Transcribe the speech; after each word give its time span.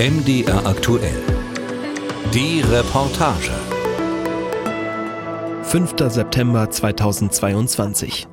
MDR 0.00 0.66
aktuell. 0.66 1.20
Die 2.32 2.62
Reportage. 2.62 3.50
5. 5.64 5.94
September 6.08 6.70
2022. 6.70 8.26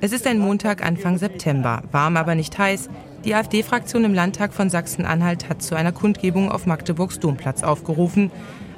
Es 0.00 0.12
ist 0.12 0.26
ein 0.26 0.38
Montag 0.38 0.82
Anfang 0.82 1.18
September, 1.18 1.82
warm 1.92 2.16
aber 2.16 2.34
nicht 2.36 2.56
heiß. 2.56 2.88
Die 3.26 3.34
AfD-Fraktion 3.34 4.06
im 4.06 4.14
Landtag 4.14 4.54
von 4.54 4.70
Sachsen-Anhalt 4.70 5.50
hat 5.50 5.60
zu 5.60 5.74
einer 5.74 5.92
Kundgebung 5.92 6.50
auf 6.50 6.64
Magdeburgs 6.64 7.20
Domplatz 7.20 7.62
aufgerufen. 7.62 8.30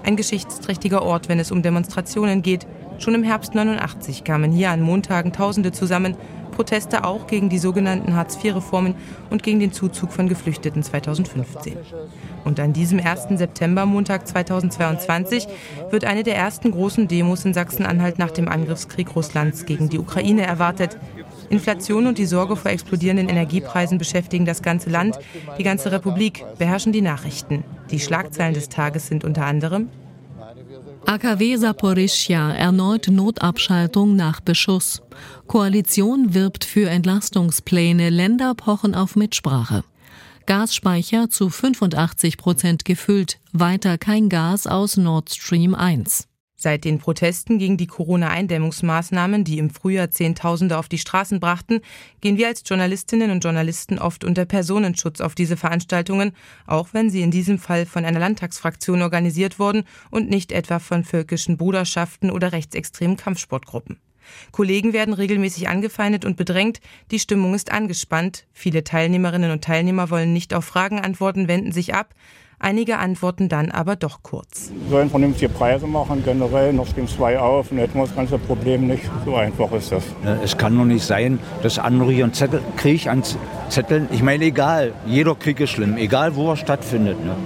Ein 0.02 0.16
geschichtsträchtiger 0.16 1.02
Ort, 1.02 1.28
wenn 1.28 1.38
es 1.38 1.52
um 1.52 1.62
Demonstrationen 1.62 2.42
geht. 2.42 2.66
Schon 2.98 3.14
im 3.14 3.22
Herbst 3.22 3.54
89 3.54 4.24
kamen 4.24 4.50
hier 4.50 4.70
an 4.70 4.80
Montagen 4.80 5.32
Tausende 5.32 5.70
zusammen, 5.70 6.16
Proteste 6.56 7.04
auch 7.04 7.26
gegen 7.26 7.50
die 7.50 7.58
sogenannten 7.58 8.16
Hartz-IV-Reformen 8.16 8.94
und 9.28 9.42
gegen 9.42 9.60
den 9.60 9.72
Zuzug 9.72 10.10
von 10.10 10.26
Geflüchteten 10.26 10.82
2015. 10.82 11.76
Und 12.44 12.58
an 12.60 12.72
diesem 12.72 12.98
1. 12.98 13.38
September, 13.38 13.84
Montag 13.84 14.26
2022, 14.26 15.46
wird 15.90 16.06
eine 16.06 16.22
der 16.22 16.34
ersten 16.34 16.70
großen 16.70 17.08
Demos 17.08 17.44
in 17.44 17.52
Sachsen-Anhalt 17.52 18.18
nach 18.18 18.30
dem 18.30 18.48
Angriffskrieg 18.48 19.14
Russlands 19.14 19.66
gegen 19.66 19.90
die 19.90 19.98
Ukraine 19.98 20.46
erwartet. 20.46 20.96
Inflation 21.50 22.06
und 22.06 22.16
die 22.16 22.24
Sorge 22.24 22.56
vor 22.56 22.70
explodierenden 22.70 23.28
Energiepreisen 23.28 23.98
beschäftigen 23.98 24.46
das 24.46 24.62
ganze 24.62 24.88
Land, 24.88 25.18
die 25.58 25.62
ganze 25.62 25.92
Republik, 25.92 26.42
beherrschen 26.58 26.92
die 26.92 27.02
Nachrichten. 27.02 27.64
Die 27.90 28.00
Schlagzeilen 28.00 28.54
des 28.54 28.70
Tages 28.70 29.08
sind 29.08 29.24
unter 29.24 29.44
anderem 29.44 29.90
AKW 31.06 31.56
Saporischja 31.56 32.50
erneut 32.50 33.06
Notabschaltung 33.06 34.16
nach 34.16 34.40
Beschuss. 34.40 35.02
Koalition 35.46 36.34
wirbt 36.34 36.64
für 36.64 36.90
Entlastungspläne, 36.90 38.10
Länder 38.10 38.56
pochen 38.56 38.96
auf 38.96 39.14
Mitsprache. 39.14 39.84
Gasspeicher 40.46 41.30
zu 41.30 41.48
85 41.48 42.36
Prozent 42.38 42.84
gefüllt, 42.84 43.38
weiter 43.52 43.98
kein 43.98 44.28
Gas 44.28 44.66
aus 44.66 44.96
Nord 44.96 45.30
Stream 45.30 45.76
1. 45.76 46.26
Seit 46.58 46.84
den 46.84 46.98
Protesten 46.98 47.58
gegen 47.58 47.76
die 47.76 47.86
Corona-Eindämmungsmaßnahmen, 47.86 49.44
die 49.44 49.58
im 49.58 49.68
Frühjahr 49.68 50.10
Zehntausende 50.10 50.78
auf 50.78 50.88
die 50.88 50.96
Straßen 50.96 51.38
brachten, 51.38 51.82
gehen 52.22 52.38
wir 52.38 52.48
als 52.48 52.62
Journalistinnen 52.64 53.30
und 53.30 53.44
Journalisten 53.44 53.98
oft 53.98 54.24
unter 54.24 54.46
Personenschutz 54.46 55.20
auf 55.20 55.34
diese 55.34 55.58
Veranstaltungen, 55.58 56.32
auch 56.66 56.88
wenn 56.92 57.10
sie 57.10 57.20
in 57.20 57.30
diesem 57.30 57.58
Fall 57.58 57.84
von 57.84 58.06
einer 58.06 58.20
Landtagsfraktion 58.20 59.02
organisiert 59.02 59.58
wurden 59.58 59.84
und 60.10 60.30
nicht 60.30 60.50
etwa 60.50 60.78
von 60.78 61.04
völkischen 61.04 61.58
Bruderschaften 61.58 62.30
oder 62.30 62.52
rechtsextremen 62.52 63.18
Kampfsportgruppen. 63.18 64.00
Kollegen 64.50 64.94
werden 64.94 65.14
regelmäßig 65.14 65.68
angefeindet 65.68 66.24
und 66.24 66.36
bedrängt, 66.36 66.80
die 67.10 67.20
Stimmung 67.20 67.54
ist 67.54 67.70
angespannt, 67.70 68.46
viele 68.54 68.82
Teilnehmerinnen 68.82 69.50
und 69.50 69.62
Teilnehmer 69.62 70.10
wollen 70.10 70.32
nicht 70.32 70.54
auf 70.54 70.64
Fragen 70.64 71.00
antworten, 71.00 71.48
wenden 71.48 71.70
sich 71.70 71.94
ab, 71.94 72.14
Einige 72.58 72.98
antworten 72.98 73.48
dann 73.48 73.70
aber 73.70 73.96
doch 73.96 74.22
kurz. 74.22 74.70
Wir 74.70 74.90
sollen 74.90 75.10
vernünftige 75.10 75.50
Preise 75.50 75.86
machen, 75.86 76.22
generell 76.24 76.72
noch 76.72 76.86
Stream 76.86 77.06
2 77.06 77.38
auf, 77.38 77.70
und 77.70 77.78
hätten 77.78 77.98
wir 77.98 78.06
das 78.06 78.16
ganze 78.16 78.38
Problem 78.38 78.86
nicht. 78.86 79.04
So 79.24 79.36
einfach 79.36 79.70
ist 79.72 79.92
das. 79.92 80.04
Es 80.42 80.56
kann 80.56 80.76
doch 80.76 80.84
nicht 80.86 81.04
sein, 81.04 81.38
dass 81.62 81.78
andere 81.78 82.12
hier 82.12 82.24
einen 82.24 82.32
Zettel, 82.32 82.62
Krieg 82.76 83.08
an 83.08 83.22
Zetteln, 83.68 84.08
ich 84.10 84.22
meine, 84.22 84.44
egal, 84.44 84.94
jeder 85.04 85.34
Krieg 85.34 85.60
ist 85.60 85.70
schlimm, 85.70 85.98
egal 85.98 86.34
wo 86.34 86.50
er 86.50 86.56
stattfindet. 86.56 87.22
Ne? 87.22 87.36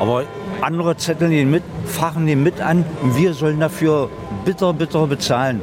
Aber 0.00 0.24
andere 0.60 0.96
zetteln 0.96 1.30
den 1.30 1.50
mit, 1.50 1.62
fachen 1.84 2.26
den 2.26 2.42
mit 2.42 2.60
an 2.60 2.84
und 3.02 3.16
wir 3.16 3.34
sollen 3.34 3.60
dafür 3.60 4.10
bitter, 4.44 4.72
bitter 4.72 5.06
bezahlen. 5.06 5.60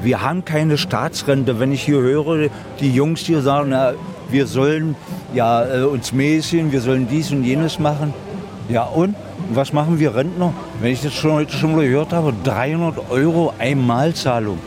Wir 0.00 0.22
haben 0.22 0.44
keine 0.44 0.78
Staatsrente. 0.78 1.60
Wenn 1.60 1.72
ich 1.72 1.82
hier 1.82 2.00
höre, 2.00 2.48
die 2.80 2.92
Jungs 2.94 3.20
hier 3.20 3.42
sagen, 3.42 3.70
na, 3.70 3.92
wir 4.30 4.46
sollen 4.46 4.94
ja, 5.34 5.64
äh, 5.64 5.82
uns 5.82 6.12
mäßigen, 6.12 6.72
wir 6.72 6.80
sollen 6.80 7.08
dies 7.08 7.32
und 7.32 7.44
jenes 7.44 7.78
machen. 7.78 8.14
Ja 8.68 8.84
und? 8.84 9.14
Was 9.50 9.72
machen 9.72 9.98
wir 9.98 10.14
Rentner? 10.14 10.52
Wenn 10.80 10.92
ich 10.92 11.00
das 11.00 11.14
schon 11.14 11.32
heute 11.32 11.52
schon 11.52 11.74
mal 11.74 11.86
gehört 11.86 12.12
habe, 12.12 12.34
300 12.44 13.10
Euro 13.10 13.54
Einmalzahlung. 13.58 14.58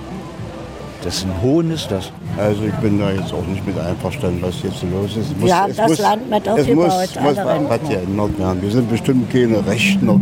Das 1.04 1.18
ist 1.18 1.26
ein 1.26 1.42
Hohn 1.42 1.72
ist 1.72 1.90
das. 1.92 2.12
Also 2.38 2.64
ich 2.64 2.74
bin 2.76 3.00
da 3.00 3.12
jetzt 3.12 3.34
auch 3.34 3.46
nicht 3.46 3.66
mit 3.66 3.78
einverstanden, 3.78 4.40
was 4.42 4.62
jetzt 4.64 4.84
los 4.84 5.18
ist. 5.18 5.38
Muss, 5.38 5.48
wir 5.48 5.60
haben 5.60 5.76
das 5.76 5.90
muss, 5.90 6.00
Land 6.00 6.30
mit 6.30 6.48
aufgebaut. 6.48 6.92
Es 7.04 7.16
muss, 7.16 7.36
muss 7.36 7.38
was 7.38 7.90
geändert 7.90 8.40
werden. 8.40 8.62
Wir 8.62 8.72
sind 8.72 8.90
bestimmt 8.90 9.32
keine 9.32 9.66
Rechtner, 9.66 10.20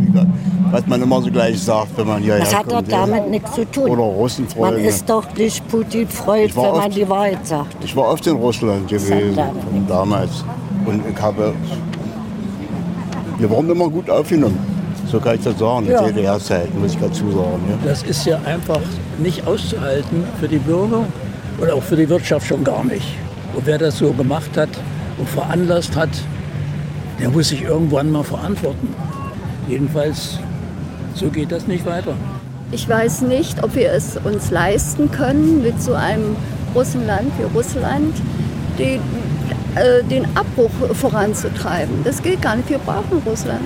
was 0.70 0.86
man 0.86 1.02
immer 1.02 1.22
so 1.22 1.30
gleich 1.30 1.62
sagt, 1.62 1.96
wenn 1.96 2.06
man 2.06 2.22
hier 2.22 2.38
Das 2.38 2.54
hat 2.54 2.70
doch 2.70 2.82
damit 2.82 3.28
nichts 3.28 3.52
zu 3.54 3.64
tun. 3.70 3.90
Oder 3.90 4.02
Russenfreunde. 4.02 4.78
Man 4.78 4.84
ist 4.84 5.08
doch 5.08 5.24
nicht 5.36 5.66
Putin-Freund, 5.68 6.56
wenn 6.56 6.72
man 6.72 6.90
die 6.90 7.08
Wahrheit 7.08 7.46
sagt. 7.46 7.76
Ich 7.84 7.94
war 7.94 8.08
oft 8.08 8.26
in 8.26 8.36
Russland 8.36 8.88
gewesen, 8.88 9.38
damals. 9.86 10.44
Und 10.86 11.02
ich 11.08 11.20
habe 11.20 11.52
wir 13.40 13.48
wurden 13.48 13.70
immer 13.70 13.88
gut 13.88 14.10
aufgenommen. 14.10 14.58
So 15.10 15.18
kann 15.18 15.36
ich 15.36 15.42
das 15.42 15.58
sagen, 15.58 15.86
ja. 15.86 16.00
in 16.06 16.14
DDR-Zeiten, 16.14 16.78
muss 16.78 16.92
ich 16.92 17.00
dazu 17.00 17.30
sagen. 17.30 17.60
Ja. 17.68 17.78
Das 17.84 18.02
ist 18.02 18.26
ja 18.26 18.38
einfach 18.44 18.80
nicht 19.18 19.46
auszuhalten 19.46 20.24
für 20.38 20.46
die 20.46 20.58
Bürger 20.58 21.04
oder 21.60 21.74
auch 21.74 21.82
für 21.82 21.96
die 21.96 22.08
Wirtschaft 22.08 22.46
schon 22.46 22.62
gar 22.62 22.84
nicht. 22.84 23.06
Und 23.54 23.66
wer 23.66 23.78
das 23.78 23.98
so 23.98 24.12
gemacht 24.12 24.56
hat 24.56 24.68
und 25.18 25.28
veranlasst 25.28 25.96
hat, 25.96 26.10
der 27.18 27.30
muss 27.30 27.48
sich 27.48 27.62
irgendwann 27.62 28.12
mal 28.12 28.22
verantworten. 28.22 28.94
Jedenfalls, 29.68 30.38
so 31.14 31.28
geht 31.28 31.50
das 31.50 31.66
nicht 31.66 31.84
weiter. 31.86 32.14
Ich 32.72 32.88
weiß 32.88 33.22
nicht, 33.22 33.64
ob 33.64 33.74
wir 33.74 33.92
es 33.92 34.16
uns 34.22 34.50
leisten 34.50 35.10
können, 35.10 35.62
mit 35.62 35.82
so 35.82 35.94
einem 35.94 36.36
großen 36.72 37.04
Land 37.04 37.32
wie 37.38 37.56
Russland 37.56 38.14
die 38.78 39.00
äh, 39.76 40.02
den 40.04 40.24
Abbruch 40.36 40.70
voranzutreiben. 40.94 42.02
Das 42.04 42.22
geht 42.22 42.42
gar 42.42 42.56
nicht. 42.56 42.68
Wir 42.68 42.78
brauchen 42.78 43.22
Russland. 43.26 43.62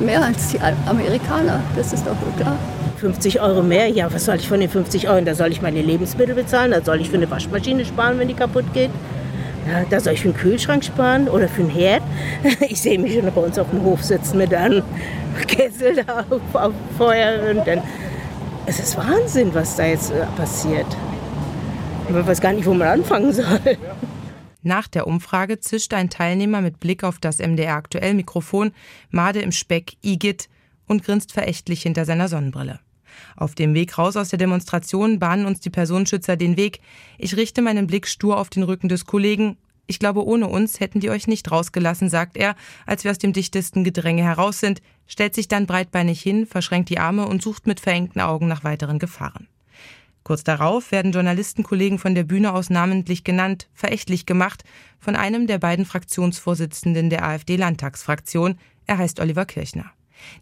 Mehr 0.00 0.22
als 0.22 0.48
die 0.48 0.58
Amerikaner, 0.86 1.60
das 1.76 1.92
ist 1.92 2.04
doch 2.04 2.20
wohl 2.20 2.32
klar. 2.36 2.56
50 2.98 3.40
Euro 3.40 3.62
mehr, 3.62 3.88
ja, 3.88 4.12
was 4.12 4.24
soll 4.24 4.36
ich 4.36 4.48
von 4.48 4.60
den 4.60 4.68
50 4.68 5.08
Euro? 5.08 5.24
Da 5.24 5.34
soll 5.34 5.52
ich 5.52 5.62
meine 5.62 5.82
Lebensmittel 5.82 6.34
bezahlen, 6.34 6.72
da 6.72 6.82
soll 6.82 7.00
ich 7.00 7.10
für 7.10 7.16
eine 7.16 7.30
Waschmaschine 7.30 7.84
sparen, 7.84 8.18
wenn 8.18 8.28
die 8.28 8.34
kaputt 8.34 8.64
geht. 8.72 8.90
Ja, 9.66 9.84
da 9.88 10.00
soll 10.00 10.14
ich 10.14 10.20
für 10.20 10.28
einen 10.28 10.36
Kühlschrank 10.36 10.84
sparen 10.84 11.28
oder 11.28 11.48
für 11.48 11.62
einen 11.62 11.70
Herd. 11.70 12.02
Ich 12.68 12.80
sehe 12.80 12.98
mich 12.98 13.14
schon 13.14 13.30
bei 13.32 13.40
uns 13.40 13.58
auf 13.58 13.70
dem 13.70 13.82
Hof 13.82 14.02
sitzen 14.02 14.38
mit 14.38 14.52
einem 14.52 14.82
Kessel 15.46 16.04
da 16.04 16.24
auf, 16.30 16.54
auf 16.54 16.72
Feuer 16.98 17.50
und 17.50 17.66
dann. 17.66 17.82
Es 18.66 18.78
ist 18.78 18.96
Wahnsinn, 18.96 19.54
was 19.54 19.76
da 19.76 19.84
jetzt 19.84 20.10
äh, 20.10 20.24
passiert. 20.36 20.86
Man 22.08 22.26
weiß 22.26 22.40
gar 22.40 22.52
nicht, 22.52 22.66
wo 22.66 22.74
man 22.74 22.88
anfangen 22.88 23.32
soll. 23.32 23.76
Nach 24.64 24.88
der 24.88 25.06
Umfrage 25.06 25.60
zischt 25.60 25.92
ein 25.92 26.08
Teilnehmer 26.08 26.62
mit 26.62 26.80
Blick 26.80 27.04
auf 27.04 27.18
das 27.18 27.38
MDR 27.38 27.74
aktuell 27.74 28.14
Mikrofon 28.14 28.72
Made 29.10 29.40
im 29.40 29.52
Speck 29.52 29.98
Igitt 30.00 30.48
und 30.86 31.04
grinst 31.04 31.32
verächtlich 31.32 31.82
hinter 31.82 32.06
seiner 32.06 32.28
Sonnenbrille. 32.28 32.80
Auf 33.36 33.54
dem 33.54 33.74
Weg 33.74 33.98
raus 33.98 34.16
aus 34.16 34.30
der 34.30 34.38
Demonstration 34.38 35.18
bahnen 35.18 35.44
uns 35.44 35.60
die 35.60 35.70
Personenschützer 35.70 36.36
den 36.36 36.56
Weg. 36.56 36.80
Ich 37.18 37.36
richte 37.36 37.60
meinen 37.60 37.86
Blick 37.86 38.08
stur 38.08 38.38
auf 38.38 38.48
den 38.48 38.62
Rücken 38.62 38.88
des 38.88 39.04
Kollegen. 39.04 39.58
Ich 39.86 39.98
glaube, 39.98 40.24
ohne 40.24 40.48
uns 40.48 40.80
hätten 40.80 41.00
die 41.00 41.10
euch 41.10 41.26
nicht 41.26 41.50
rausgelassen, 41.50 42.08
sagt 42.08 42.38
er, 42.38 42.56
als 42.86 43.04
wir 43.04 43.10
aus 43.10 43.18
dem 43.18 43.34
dichtesten 43.34 43.84
Gedränge 43.84 44.22
heraus 44.22 44.60
sind, 44.60 44.80
stellt 45.06 45.34
sich 45.34 45.46
dann 45.46 45.66
breitbeinig 45.66 46.22
hin, 46.22 46.46
verschränkt 46.46 46.88
die 46.88 46.98
Arme 46.98 47.26
und 47.26 47.42
sucht 47.42 47.66
mit 47.66 47.80
verengten 47.80 48.22
Augen 48.22 48.48
nach 48.48 48.64
weiteren 48.64 48.98
Gefahren. 48.98 49.46
Kurz 50.24 50.42
darauf 50.42 50.90
werden 50.90 51.12
Journalistenkollegen 51.12 51.98
von 51.98 52.14
der 52.14 52.24
Bühne 52.24 52.54
aus 52.54 52.70
namentlich 52.70 53.24
genannt, 53.24 53.68
verächtlich 53.74 54.24
gemacht, 54.24 54.64
von 54.98 55.16
einem 55.16 55.46
der 55.46 55.58
beiden 55.58 55.84
Fraktionsvorsitzenden 55.84 57.10
der 57.10 57.24
AfD-Landtagsfraktion. 57.24 58.58
Er 58.86 58.96
heißt 58.96 59.20
Oliver 59.20 59.44
Kirchner. 59.44 59.92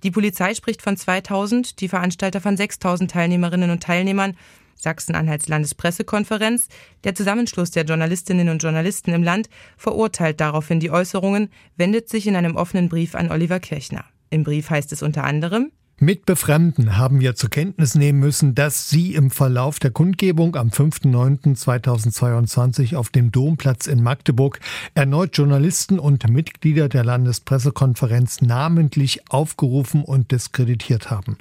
Die 0.05 0.13
Polizei 0.13 0.55
spricht 0.55 0.83
von 0.83 0.97
2000, 0.97 1.81
die 1.81 1.89
Veranstalter 1.89 2.41
von 2.41 2.57
6000 2.57 3.11
Teilnehmerinnen 3.11 3.71
und 3.71 3.83
Teilnehmern. 3.83 4.37
Sachsen-Anhalts 4.77 5.49
Landespressekonferenz, 5.49 6.69
der 7.03 7.15
Zusammenschluss 7.15 7.73
der 7.73 7.85
Journalistinnen 7.85 8.49
und 8.49 8.63
Journalisten 8.63 9.13
im 9.13 9.23
Land, 9.23 9.49
verurteilt 9.77 10.41
daraufhin 10.41 10.81
die 10.81 10.91
Äußerungen, 10.91 11.51
wendet 11.77 12.09
sich 12.09 12.27
in 12.29 12.37
einem 12.37 12.57
offenen 12.57 12.89
Brief 12.89 13.15
an 13.15 13.31
Oliver 13.31 13.61
Kirchner. 13.61 14.05
Im 14.31 14.45
Brief 14.45 14.71
heißt 14.71 14.93
es 14.93 15.03
unter 15.03 15.25
anderem, 15.25 15.73
mit 15.99 16.25
Befremden 16.27 16.97
haben 16.97 17.21
wir 17.21 17.35
zur 17.37 17.51
Kenntnis 17.51 17.95
nehmen 17.95 18.19
müssen, 18.19 18.57
dass 18.57 18.91
Sie 18.91 19.15
im 19.15 19.31
Verlauf 19.31 19.79
der 19.79 19.93
Kundgebung 19.93 20.57
am 20.57 20.71
5.9.2022 20.71 22.97
auf 22.97 23.11
dem 23.11 23.31
Domplatz 23.31 23.87
in 23.87 24.03
Magdeburg 24.03 24.59
erneut 24.95 25.37
Journalisten 25.37 26.01
und 26.01 26.29
Mitglieder 26.29 26.89
der 26.89 27.05
Landespressekonferenz 27.05 28.41
namentlich 28.41 29.31
aufgerufen 29.31 30.03
und 30.03 30.33
diskreditiert 30.33 31.11
haben. 31.11 31.39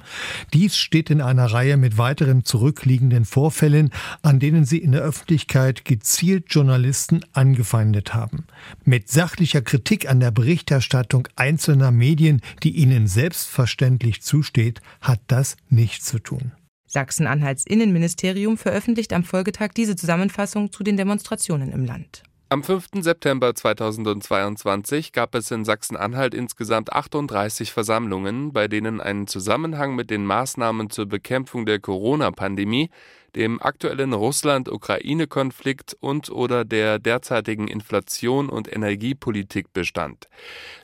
Dies 0.52 0.76
steht 0.76 1.10
in 1.10 1.20
einer 1.20 1.46
Reihe 1.46 1.76
mit 1.76 1.98
weiteren 1.98 2.44
zurückliegenden 2.44 3.24
Vorfällen, 3.24 3.90
an 4.22 4.38
denen 4.38 4.64
Sie 4.64 4.78
in 4.78 4.92
der 4.92 5.02
Öffentlichkeit 5.02 5.84
gezielt 5.84 6.44
Journalisten 6.50 7.24
angefeindet 7.32 8.14
haben. 8.14 8.44
Mit 8.84 9.08
sachlicher 9.08 9.62
Kritik 9.62 10.08
an 10.08 10.20
der 10.20 10.30
Berichterstattung 10.30 11.26
einzelner 11.34 11.90
Medien, 11.90 12.40
die 12.62 12.76
Ihnen 12.76 13.08
selbstverständlich 13.08 14.22
zustimmen, 14.22 14.51
steht, 14.52 14.82
hat 15.00 15.20
das 15.28 15.56
nichts 15.70 16.04
zu 16.04 16.18
tun. 16.18 16.52
Sachsen-Anhalts 16.86 17.64
Innenministerium 17.64 18.58
veröffentlicht 18.58 19.14
am 19.14 19.24
Folgetag 19.24 19.68
diese 19.74 19.96
Zusammenfassung 19.96 20.70
zu 20.72 20.82
den 20.82 20.98
Demonstrationen 20.98 21.72
im 21.72 21.86
Land. 21.86 22.22
Am 22.50 22.62
5. 22.62 22.88
September 23.00 23.54
2022 23.54 25.12
gab 25.12 25.34
es 25.34 25.50
in 25.50 25.64
Sachsen-Anhalt 25.64 26.34
insgesamt 26.34 26.92
38 26.92 27.72
Versammlungen, 27.72 28.52
bei 28.52 28.68
denen 28.68 29.00
ein 29.00 29.26
Zusammenhang 29.26 29.94
mit 29.94 30.10
den 30.10 30.26
Maßnahmen 30.26 30.90
zur 30.90 31.06
Bekämpfung 31.06 31.64
der 31.64 31.80
Corona-Pandemie, 31.80 32.90
dem 33.36 33.60
aktuellen 33.62 34.12
Russland-Ukraine-Konflikt 34.12 35.96
und/oder 36.00 36.64
der 36.64 36.98
derzeitigen 36.98 37.68
Inflation 37.68 38.48
und 38.48 38.72
Energiepolitik 38.72 39.72
bestand. 39.72 40.28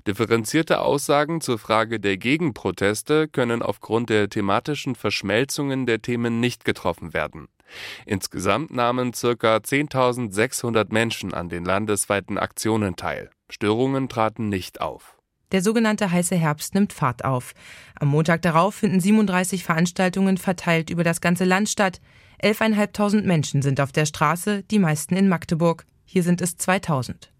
Differenzierte 0.06 0.80
Aussagen 0.80 1.40
zur 1.40 1.58
Frage 1.58 2.00
der 2.00 2.16
Gegenproteste 2.16 3.28
können 3.28 3.62
aufgrund 3.62 4.10
der 4.10 4.28
thematischen 4.28 4.94
Verschmelzungen 4.94 5.86
der 5.86 6.00
Themen 6.00 6.40
nicht 6.40 6.64
getroffen 6.64 7.12
werden. 7.14 7.48
Insgesamt 8.06 8.72
nahmen 8.72 9.12
ca. 9.12 9.56
10.600 9.56 10.86
Menschen 10.90 11.34
an 11.34 11.48
den 11.48 11.64
landesweiten 11.64 12.38
Aktionen 12.38 12.96
teil. 12.96 13.30
Störungen 13.50 14.08
traten 14.08 14.48
nicht 14.48 14.80
auf. 14.80 15.17
Der 15.52 15.62
sogenannte 15.62 16.10
heiße 16.10 16.36
Herbst 16.36 16.74
nimmt 16.74 16.92
Fahrt 16.92 17.24
auf. 17.24 17.54
Am 17.98 18.08
Montag 18.08 18.42
darauf 18.42 18.74
finden 18.74 19.00
37 19.00 19.64
Veranstaltungen 19.64 20.36
verteilt 20.36 20.90
über 20.90 21.04
das 21.04 21.20
ganze 21.20 21.44
Land 21.44 21.68
statt. 21.70 22.00
11.500 22.42 23.22
Menschen 23.22 23.62
sind 23.62 23.80
auf 23.80 23.90
der 23.90 24.06
Straße, 24.06 24.62
die 24.64 24.78
meisten 24.78 25.16
in 25.16 25.28
Magdeburg. 25.28 25.86
Hier 26.04 26.22
sind 26.22 26.40
es 26.40 26.56
2000. 26.56 27.32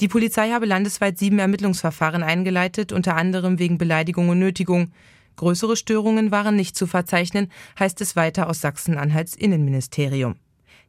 Die 0.00 0.08
Polizei 0.08 0.50
habe 0.50 0.66
landesweit 0.66 1.18
sieben 1.18 1.38
Ermittlungsverfahren 1.38 2.22
eingeleitet, 2.22 2.92
unter 2.92 3.16
anderem 3.16 3.58
wegen 3.58 3.76
Beleidigung 3.76 4.28
und 4.28 4.38
Nötigung. 4.38 4.92
Größere 5.36 5.76
Störungen 5.76 6.30
waren 6.30 6.56
nicht 6.56 6.76
zu 6.76 6.86
verzeichnen, 6.86 7.50
heißt 7.78 8.00
es 8.00 8.16
weiter 8.16 8.48
aus 8.48 8.60
Sachsen-Anhalts 8.60 9.34
Innenministerium. 9.34 10.36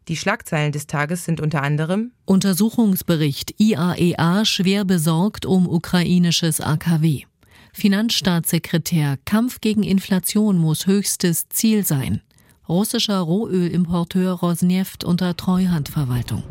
Die 0.09 0.17
Schlagzeilen 0.17 0.71
des 0.71 0.87
Tages 0.87 1.23
sind 1.23 1.39
unter 1.39 1.61
anderem 1.61 2.11
Untersuchungsbericht 2.25 3.53
IAEA 3.59 4.41
e 4.41 4.45
schwer 4.45 4.83
besorgt 4.83 5.45
um 5.45 5.69
ukrainisches 5.69 6.61
AKW. 6.61 7.25
Finanzstaatssekretär 7.73 9.19
Kampf 9.25 9.61
gegen 9.61 9.83
Inflation 9.83 10.57
muss 10.57 10.87
höchstes 10.87 11.47
Ziel 11.49 11.85
sein. 11.85 12.21
Russischer 12.67 13.19
Rohölimporteur 13.19 14.33
Rosneft 14.33 15.03
unter 15.03 15.37
Treuhandverwaltung. 15.37 16.41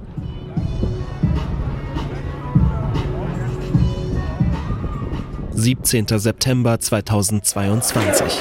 17. 5.50 6.06
September 6.06 6.78
2022. 6.78 8.40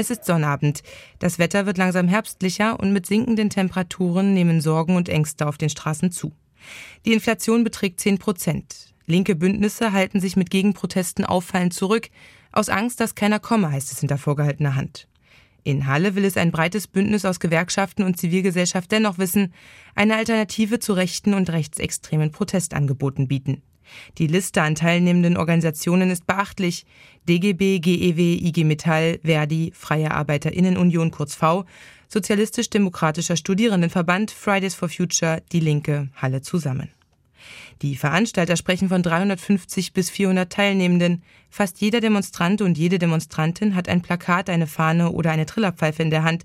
Es 0.00 0.10
ist 0.10 0.26
Sonnabend. 0.26 0.84
Das 1.18 1.40
Wetter 1.40 1.66
wird 1.66 1.76
langsam 1.76 2.06
herbstlicher 2.06 2.78
und 2.78 2.92
mit 2.92 3.04
sinkenden 3.04 3.50
Temperaturen 3.50 4.32
nehmen 4.32 4.60
Sorgen 4.60 4.94
und 4.94 5.08
Ängste 5.08 5.48
auf 5.48 5.58
den 5.58 5.70
Straßen 5.70 6.12
zu. 6.12 6.30
Die 7.04 7.12
Inflation 7.12 7.64
beträgt 7.64 7.98
10 7.98 8.18
Prozent. 8.18 8.94
Linke 9.06 9.34
Bündnisse 9.34 9.90
halten 9.90 10.20
sich 10.20 10.36
mit 10.36 10.50
Gegenprotesten 10.50 11.24
auffallend 11.24 11.74
zurück, 11.74 12.10
aus 12.52 12.68
Angst, 12.68 13.00
dass 13.00 13.16
keiner 13.16 13.40
komme, 13.40 13.72
heißt 13.72 13.90
es 13.90 13.98
hinter 13.98 14.18
vorgehaltener 14.18 14.76
Hand. 14.76 15.08
In 15.64 15.88
Halle 15.88 16.14
will 16.14 16.24
es 16.24 16.36
ein 16.36 16.52
breites 16.52 16.86
Bündnis 16.86 17.24
aus 17.24 17.40
Gewerkschaften 17.40 18.04
und 18.04 18.18
Zivilgesellschaft 18.18 18.92
dennoch 18.92 19.18
wissen, 19.18 19.52
eine 19.96 20.14
Alternative 20.14 20.78
zu 20.78 20.92
rechten 20.92 21.34
und 21.34 21.50
rechtsextremen 21.50 22.30
Protestangeboten 22.30 23.26
bieten. 23.26 23.62
Die 24.18 24.26
Liste 24.26 24.62
an 24.62 24.74
teilnehmenden 24.74 25.36
Organisationen 25.36 26.10
ist 26.10 26.26
beachtlich. 26.26 26.86
DGB, 27.28 27.80
GEW, 27.80 28.20
IG 28.20 28.64
Metall, 28.64 29.20
Verdi, 29.22 29.72
Freie 29.74 30.10
Arbeiterinnenunion 30.10 31.10
kurz 31.10 31.34
V, 31.34 31.64
Sozialistisch-Demokratischer 32.08 33.36
Studierendenverband, 33.36 34.30
Fridays 34.30 34.74
for 34.74 34.88
Future, 34.88 35.42
Die 35.52 35.60
Linke, 35.60 36.08
Halle 36.16 36.40
zusammen. 36.40 36.90
Die 37.82 37.96
Veranstalter 37.96 38.56
sprechen 38.56 38.88
von 38.88 39.02
350 39.02 39.92
bis 39.92 40.10
400 40.10 40.50
Teilnehmenden. 40.50 41.22
Fast 41.50 41.80
jeder 41.80 42.00
Demonstrant 42.00 42.62
und 42.62 42.76
jede 42.76 42.98
Demonstrantin 42.98 43.74
hat 43.74 43.88
ein 43.88 44.02
Plakat, 44.02 44.50
eine 44.50 44.66
Fahne 44.66 45.12
oder 45.12 45.30
eine 45.30 45.46
Trillerpfeife 45.46 46.02
in 46.02 46.10
der 46.10 46.24
Hand. 46.24 46.44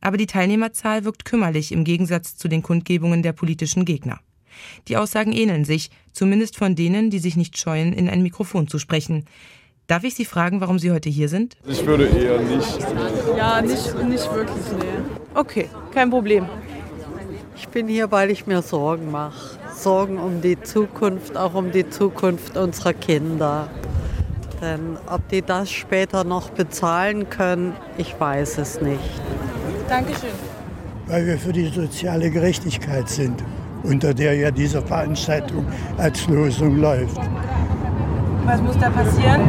Aber 0.00 0.16
die 0.16 0.26
Teilnehmerzahl 0.26 1.04
wirkt 1.04 1.24
kümmerlich 1.24 1.72
im 1.72 1.84
Gegensatz 1.84 2.36
zu 2.36 2.48
den 2.48 2.62
Kundgebungen 2.62 3.22
der 3.22 3.32
politischen 3.32 3.84
Gegner. 3.84 4.20
Die 4.88 4.96
Aussagen 4.96 5.32
ähneln 5.32 5.64
sich, 5.64 5.90
zumindest 6.12 6.56
von 6.56 6.74
denen, 6.74 7.10
die 7.10 7.18
sich 7.18 7.36
nicht 7.36 7.58
scheuen, 7.58 7.92
in 7.92 8.08
ein 8.08 8.22
Mikrofon 8.22 8.68
zu 8.68 8.78
sprechen. 8.78 9.24
Darf 9.86 10.04
ich 10.04 10.14
Sie 10.14 10.24
fragen, 10.24 10.60
warum 10.60 10.78
Sie 10.78 10.90
heute 10.90 11.10
hier 11.10 11.28
sind? 11.28 11.56
Ich 11.66 11.84
würde 11.84 12.06
eher 12.06 12.40
nicht. 12.40 12.78
Ja, 13.36 13.60
nicht, 13.60 13.94
nicht 14.04 14.32
wirklich, 14.32 14.64
nee. 14.78 15.34
Okay, 15.34 15.68
kein 15.92 16.10
Problem. 16.10 16.46
Ich 17.56 17.68
bin 17.68 17.88
hier, 17.88 18.10
weil 18.10 18.30
ich 18.30 18.46
mir 18.46 18.62
Sorgen 18.62 19.10
mache. 19.10 19.58
Sorgen 19.74 20.18
um 20.18 20.40
die 20.40 20.60
Zukunft, 20.60 21.36
auch 21.36 21.54
um 21.54 21.72
die 21.72 21.88
Zukunft 21.88 22.56
unserer 22.56 22.92
Kinder. 22.92 23.68
Denn 24.60 24.96
ob 25.08 25.28
die 25.28 25.42
das 25.42 25.70
später 25.70 26.24
noch 26.24 26.50
bezahlen 26.50 27.28
können, 27.28 27.74
ich 27.98 28.18
weiß 28.18 28.58
es 28.58 28.80
nicht. 28.80 29.00
Dankeschön. 29.88 30.30
Weil 31.06 31.26
wir 31.26 31.36
für 31.36 31.52
die 31.52 31.66
soziale 31.66 32.30
Gerechtigkeit 32.30 33.08
sind, 33.08 33.42
unter 33.84 34.14
der 34.14 34.34
ja 34.34 34.50
diese 34.50 34.82
Veranstaltung 34.82 35.64
als 35.98 36.26
Lösung 36.28 36.78
läuft. 36.78 37.20
Was 38.44 38.60
muss 38.60 38.78
da 38.78 38.90
passieren? 38.90 39.40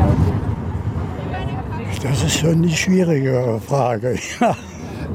Das 2.02 2.24
ist 2.24 2.40
schon 2.40 2.62
die 2.62 2.76
schwierige 2.76 3.60
Frage. 3.66 4.18
Ja. 4.40 4.56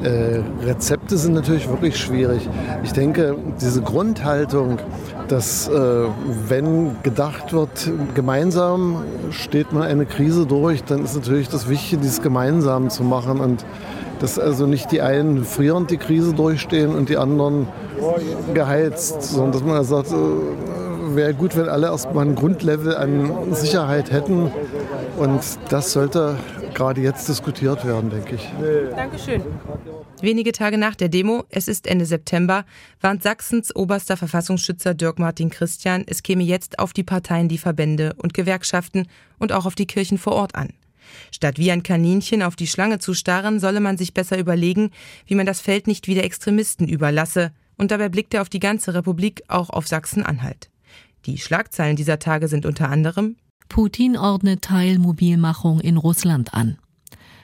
Äh, 0.03 0.43
Rezepte 0.65 1.19
sind 1.19 1.35
natürlich 1.35 1.69
wirklich 1.69 1.97
schwierig. 1.97 2.49
Ich 2.85 2.93
denke, 2.93 3.37
diese 3.61 3.83
Grundhaltung, 3.83 4.79
dass 5.27 5.67
äh, 5.67 5.73
wenn 6.47 6.97
gedacht 7.03 7.53
wird, 7.53 7.91
gemeinsam 8.15 9.03
steht 9.31 9.73
man 9.73 9.83
eine 9.83 10.07
Krise 10.07 10.47
durch, 10.47 10.85
dann 10.85 11.03
ist 11.03 11.17
natürlich 11.17 11.49
das 11.49 11.69
Wichtige, 11.69 12.01
dieses 12.03 12.23
gemeinsam 12.23 12.91
zu 12.91 13.03
machen 13.03 13.41
und 13.41 13.65
dass 14.21 14.39
also 14.39 14.67
nicht 14.67 14.93
die 14.93 15.01
einen 15.01 15.45
frierend 15.45 15.91
die 15.91 15.97
Krise 15.97 16.35
durchstehen 16.35 16.95
und 16.95 17.09
die 17.09 17.17
anderen 17.17 17.69
geheizt, 18.55 19.23
sondern 19.23 19.53
dass 19.53 19.63
man 19.63 19.85
sagt, 19.85 20.13
äh, 20.13 21.17
wäre 21.17 21.35
gut, 21.35 21.57
wenn 21.57 21.69
alle 21.69 21.89
erstmal 21.89 22.27
ein 22.27 22.35
Grundlevel 22.35 22.95
an 22.95 23.55
Sicherheit 23.55 24.11
hätten 24.11 24.51
und 25.19 25.41
das 25.69 25.93
sollte 25.93 26.37
gerade 26.75 27.01
jetzt 27.01 27.29
diskutiert 27.29 27.85
werden, 27.87 28.11
denke 28.11 28.37
ich. 28.37 28.49
Dankeschön. 28.95 29.43
Wenige 30.21 30.53
Tage 30.53 30.79
nach 30.79 30.97
der 30.97 31.09
Demo, 31.09 31.45
es 31.49 31.69
ist 31.69 31.87
Ende 31.87 32.05
September, 32.05 32.65
warnt 33.01 33.23
Sachsens 33.23 33.75
oberster 33.75 34.17
Verfassungsschützer 34.17 34.95
Dirk 34.95 35.19
Martin 35.19 35.51
Christian, 35.51 36.05
es 36.07 36.23
käme 36.23 36.43
jetzt 36.43 36.79
auf 36.79 36.93
die 36.93 37.05
Parteien, 37.05 37.49
die 37.49 37.59
Verbände 37.59 38.15
und 38.17 38.35
Gewerkschaften 38.35 39.07
und 39.39 39.53
auch 39.53 39.65
auf 39.65 39.77
die 39.77 39.87
Kirchen 39.87 40.19
vor 40.19 40.33
Ort 40.35 40.57
an. 40.57 40.71
Statt 41.31 41.59
wie 41.59 41.71
ein 41.71 41.83
Kaninchen 41.83 42.43
auf 42.43 42.57
die 42.57 42.67
Schlange 42.67 42.99
zu 42.99 43.15
starren, 43.15 43.61
solle 43.61 43.81
man 43.81 43.97
sich 43.97 44.15
besser 44.15 44.39
überlegen, 44.39 44.91
wie 45.27 45.35
man 45.35 45.47
das 45.47 45.61
Feld 45.61 45.87
nicht 45.87 46.09
wieder 46.09 46.25
Extremisten 46.25 46.89
überlasse. 46.89 47.53
Und 47.77 47.91
dabei 47.91 48.09
blickt 48.09 48.35
er 48.35 48.43
auf 48.43 48.49
die 48.49 48.61
ganze 48.61 48.95
Republik, 48.95 49.43
auch 49.49 49.71
auf 49.71 49.87
Sachsen-Anhalt. 49.87 50.71
Die 51.27 51.39
Schlagzeilen 51.39 51.97
dieser 51.97 52.19
Tage 52.19 52.49
sind 52.49 52.67
unter 52.67 52.89
anderem 52.89 53.37
Putin 53.69 54.17
ordnet 54.17 54.63
Teilmobilmachung 54.63 55.81
in 55.81 55.97
Russland 55.97 56.55
an. 56.55 56.79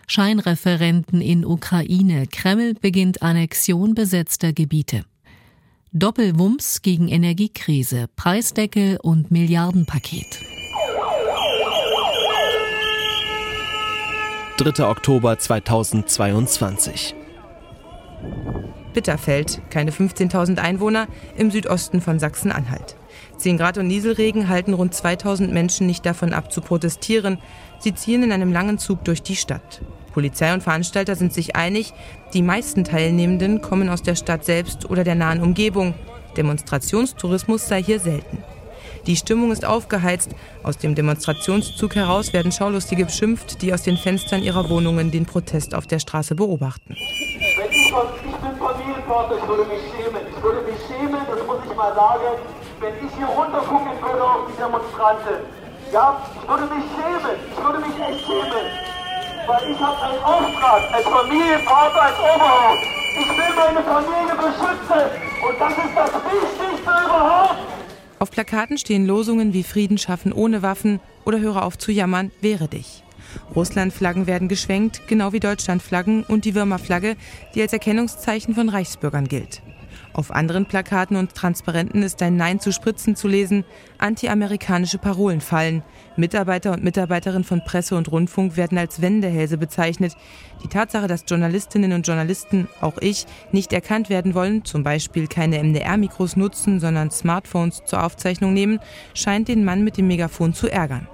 Scheinreferenten 0.07 1.21
in 1.21 1.45
Ukraine. 1.45 2.27
Kreml 2.27 2.75
beginnt 2.75 3.23
Annexion 3.23 3.95
besetzter 3.95 4.53
Gebiete. 4.53 5.05
Doppelwumms 5.93 6.83
gegen 6.83 7.09
Energiekrise, 7.09 8.07
Preisdeckel 8.17 8.99
und 9.01 9.31
Milliardenpaket. 9.31 10.54
3. 14.57 14.85
Oktober 14.87 15.37
2022. 15.37 17.17
Bitterfeld, 18.93 19.61
keine 19.69 19.91
15.000 19.91 20.59
Einwohner, 20.59 21.09
im 21.37 21.51
Südosten 21.51 22.01
von 22.01 22.21
Sachsen-Anhalt. 22.21 22.95
10 23.37 23.59
Grad 23.59 23.79
und 23.79 23.89
Nieselregen 23.89 24.49
halten 24.49 24.75
rund 24.75 24.95
2000 24.95 25.53
Menschen 25.53 25.89
nicht 25.89 26.07
davon 26.07 26.33
ab 26.33 26.53
zu 26.53 26.61
protestieren. 26.61 27.39
Sie 27.81 27.97
ziehen 27.97 28.23
in 28.23 28.31
einem 28.31 28.53
langen 28.53 28.79
Zug 28.79 29.05
durch 29.05 29.25
die 29.25 29.35
Stadt. 29.35 29.83
Polizei 30.13 30.55
und 30.55 30.63
Veranstalter 30.63 31.17
sind 31.17 31.33
sich 31.33 31.57
einig, 31.57 31.93
die 32.33 32.43
meisten 32.43 32.85
Teilnehmenden 32.85 33.61
kommen 33.61 33.89
aus 33.89 34.03
der 34.03 34.15
Stadt 34.15 34.45
selbst 34.45 34.89
oder 34.89 35.03
der 35.03 35.17
nahen 35.17 35.43
Umgebung. 35.43 35.95
Demonstrationstourismus 36.37 37.67
sei 37.67 37.83
hier 37.83 37.99
selten. 37.99 38.39
Die 39.07 39.17
Stimmung 39.17 39.53
ist 39.53 39.65
aufgeheizt. 39.67 40.31
Aus 40.63 40.79
dem 40.79 40.95
Demonstrationszug 40.95 41.95
heraus 41.95 42.33
werden 42.33 42.53
Schaulustige 42.53 43.05
beschimpft, 43.05 43.61
die 43.61 43.75
aus 43.75 43.83
den 43.83 43.99
Fenstern 43.99 44.43
ihrer 44.43 44.71
Wohnungen 44.71 45.11
den 45.11 45.27
Protest 45.27 45.75
auf 45.75 45.87
der 45.87 45.99
Straße 45.99 46.35
beobachten. 46.35 46.97
Ich, 46.97 47.91
von, 47.93 48.07
bin 48.23 48.57
Familienvater, 48.59 49.37
ich 49.37 49.49
würde 49.49 49.65
mich 49.65 49.83
schämen. 49.93 50.23
Ich 50.29 50.43
würde 50.43 50.61
mich 50.63 50.81
schämen, 50.89 51.21
das 51.29 51.47
muss 51.47 51.59
ich 51.69 51.77
mal 51.77 51.95
sagen, 51.95 52.41
wenn 52.81 52.95
ich 53.07 53.15
hier 53.15 53.27
runtergucken 53.27 53.93
würde 54.01 54.25
auf 54.25 54.49
die 54.49 54.57
Demonstranten. 54.57 55.45
Ich 55.87 56.49
würde 56.49 56.65
mich 56.75 56.85
schämen. 56.97 57.37
Ich 57.53 57.65
würde 57.65 57.79
mich 57.79 57.97
echt 58.01 58.25
schämen. 58.25 58.67
weil 59.47 59.71
ich 59.71 59.81
habe 59.81 60.03
einen 60.03 60.25
Auftrag 60.25 60.83
als 60.93 61.05
Familienvater, 61.05 62.03
als 62.03 62.19
Oberhaupt. 62.19 62.85
Ich 63.21 63.29
will 63.29 63.53
meine 63.55 63.83
Familie 63.83 64.35
beschützen 64.35 65.05
und 65.47 65.61
das 65.61 65.73
ist 65.73 65.95
das 65.95 66.11
Wichtigste 66.25 66.91
überhaupt. 67.05 67.74
Auf 68.25 68.31
Plakaten 68.31 68.79
stehen 68.79 69.05
Losungen 69.05 69.53
wie 69.53 69.63
Frieden 69.63 69.99
schaffen 69.99 70.33
ohne 70.33 70.63
Waffen 70.63 70.99
oder 71.27 71.41
Höre 71.41 71.63
auf 71.63 71.77
zu 71.77 71.93
jammern, 71.93 72.31
wehre 72.41 72.69
dich. 72.69 73.03
Russlandflaggen 73.55 74.27
werden 74.27 74.49
geschwenkt, 74.49 75.03
genau 75.09 75.35
wie 75.35 75.41
Deutschlandflaggen 75.41 76.25
und 76.25 76.47
die 76.47 76.55
Würmerflagge, 76.55 77.17
die 77.55 77.61
als 77.61 77.75
Erkennungszeichen 77.75 78.55
von 78.55 78.71
Reichsbürgern 78.71 79.29
gilt. 79.29 79.61
Auf 80.15 80.31
anderen 80.31 80.67
Plakaten 80.67 81.17
und 81.17 81.35
Transparenten 81.35 82.05
ist 82.05 82.23
ein 82.23 82.37
Nein 82.37 82.61
zu 82.61 82.73
Spritzen 82.73 83.17
zu 83.17 83.27
lesen, 83.27 83.65
antiamerikanische 83.99 84.99
Parolen 84.99 85.41
fallen. 85.41 85.83
Mitarbeiter 86.17 86.71
und 86.71 86.85
Mitarbeiterinnen 86.85 87.43
von 87.43 87.65
Presse 87.65 87.97
und 87.97 88.13
Rundfunk 88.13 88.57
werden 88.57 88.79
als 88.79 89.03
Wendehälse 89.03 89.59
bezeichnet. 89.59 90.15
Die 90.63 90.69
Tatsache, 90.69 91.09
dass 91.09 91.25
Journalistinnen 91.27 91.93
und 91.93 92.07
Journalisten, 92.07 92.69
auch 92.81 92.97
ich, 92.99 93.27
nicht 93.51 93.73
erkannt 93.73 94.09
werden 94.09 94.35
wollen, 94.35 94.65
zum 94.65 94.85
Beispiel 94.85 95.27
keine 95.27 95.61
MDR-Mikros 95.61 96.37
nutzen, 96.37 96.79
sondern 96.79 97.11
Smartphones 97.11 97.83
zur 97.85 98.05
Aufzeichnung 98.05 98.55
nehmen, 98.55 98.79
scheint 99.15 99.49
den 99.49 99.65
Mann 99.65 99.83
mit 99.83 99.97
dem 99.97 100.07
Megafon 100.07 100.55
zu 100.55 100.71
ärgern. 100.71 101.09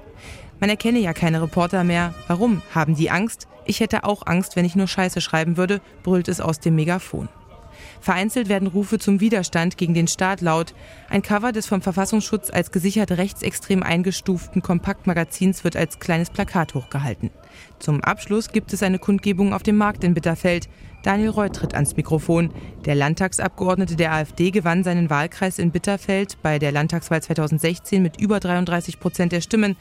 Man 0.61 0.69
erkenne 0.69 0.99
ja 0.99 1.14
keine 1.14 1.40
Reporter 1.40 1.85
mehr. 1.85 2.12
Warum? 2.28 2.61
Haben 2.75 2.97
die 2.97 3.11
Angst? 3.11 3.49
Ich 3.64 3.80
hätte 3.80 4.04
auch 4.04 4.26
Angst, 4.26 4.57
wenn 4.57 4.66
ich 4.66 4.76
nur 4.76 4.88
Scheiße 4.88 5.23
schreiben 5.23 5.57
würde, 5.57 5.80
brüllt 6.02 6.28
es 6.28 6.42
aus 6.42 6.61
dem 6.61 6.75
Megafon. 6.75 7.30
Vereinzelt 8.00 8.49
werden 8.49 8.69
Rufe 8.69 8.99
zum 8.99 9.21
Widerstand 9.21 9.76
gegen 9.76 9.95
den 9.95 10.09
Staat 10.09 10.40
laut. 10.40 10.75
Ein 11.09 11.23
Cover 11.23 11.52
des 11.52 11.66
vom 11.66 11.83
Verfassungsschutz 11.83 12.50
als 12.50 12.71
gesichert 12.71 13.12
rechtsextrem 13.12 13.83
eingestuften 13.83 14.62
Kompaktmagazins 14.62 15.64
wird 15.64 15.76
als 15.76 15.99
kleines 15.99 16.30
Plakat 16.30 16.75
hochgehalten. 16.75 17.30
Zum 17.78 18.02
Abschluss 18.02 18.50
gibt 18.50 18.73
es 18.73 18.83
eine 18.83 18.99
Kundgebung 18.99 19.52
auf 19.52 19.62
dem 19.62 19.76
Markt 19.76 20.04
in 20.04 20.14
Bitterfeld. 20.14 20.69
Daniel 21.02 21.30
Reu 21.30 21.49
tritt 21.49 21.75
ans 21.75 21.97
Mikrofon. 21.97 22.50
Der 22.85 22.95
Landtagsabgeordnete 22.95 23.97
der 23.97 24.12
AfD 24.12 24.50
gewann 24.50 24.85
seinen 24.85 25.11
Wahlkreis 25.11 25.59
in 25.59 25.71
Bitterfeld 25.71 26.37
bei 26.42 26.59
der 26.59 26.73
Landtagswahl 26.73 27.23
2016 27.23 28.02
mit 28.02 28.21
über 28.21 28.40
33 28.40 29.00
Prozent 29.00 29.33
der 29.33 29.40
Stimmen. 29.40 29.76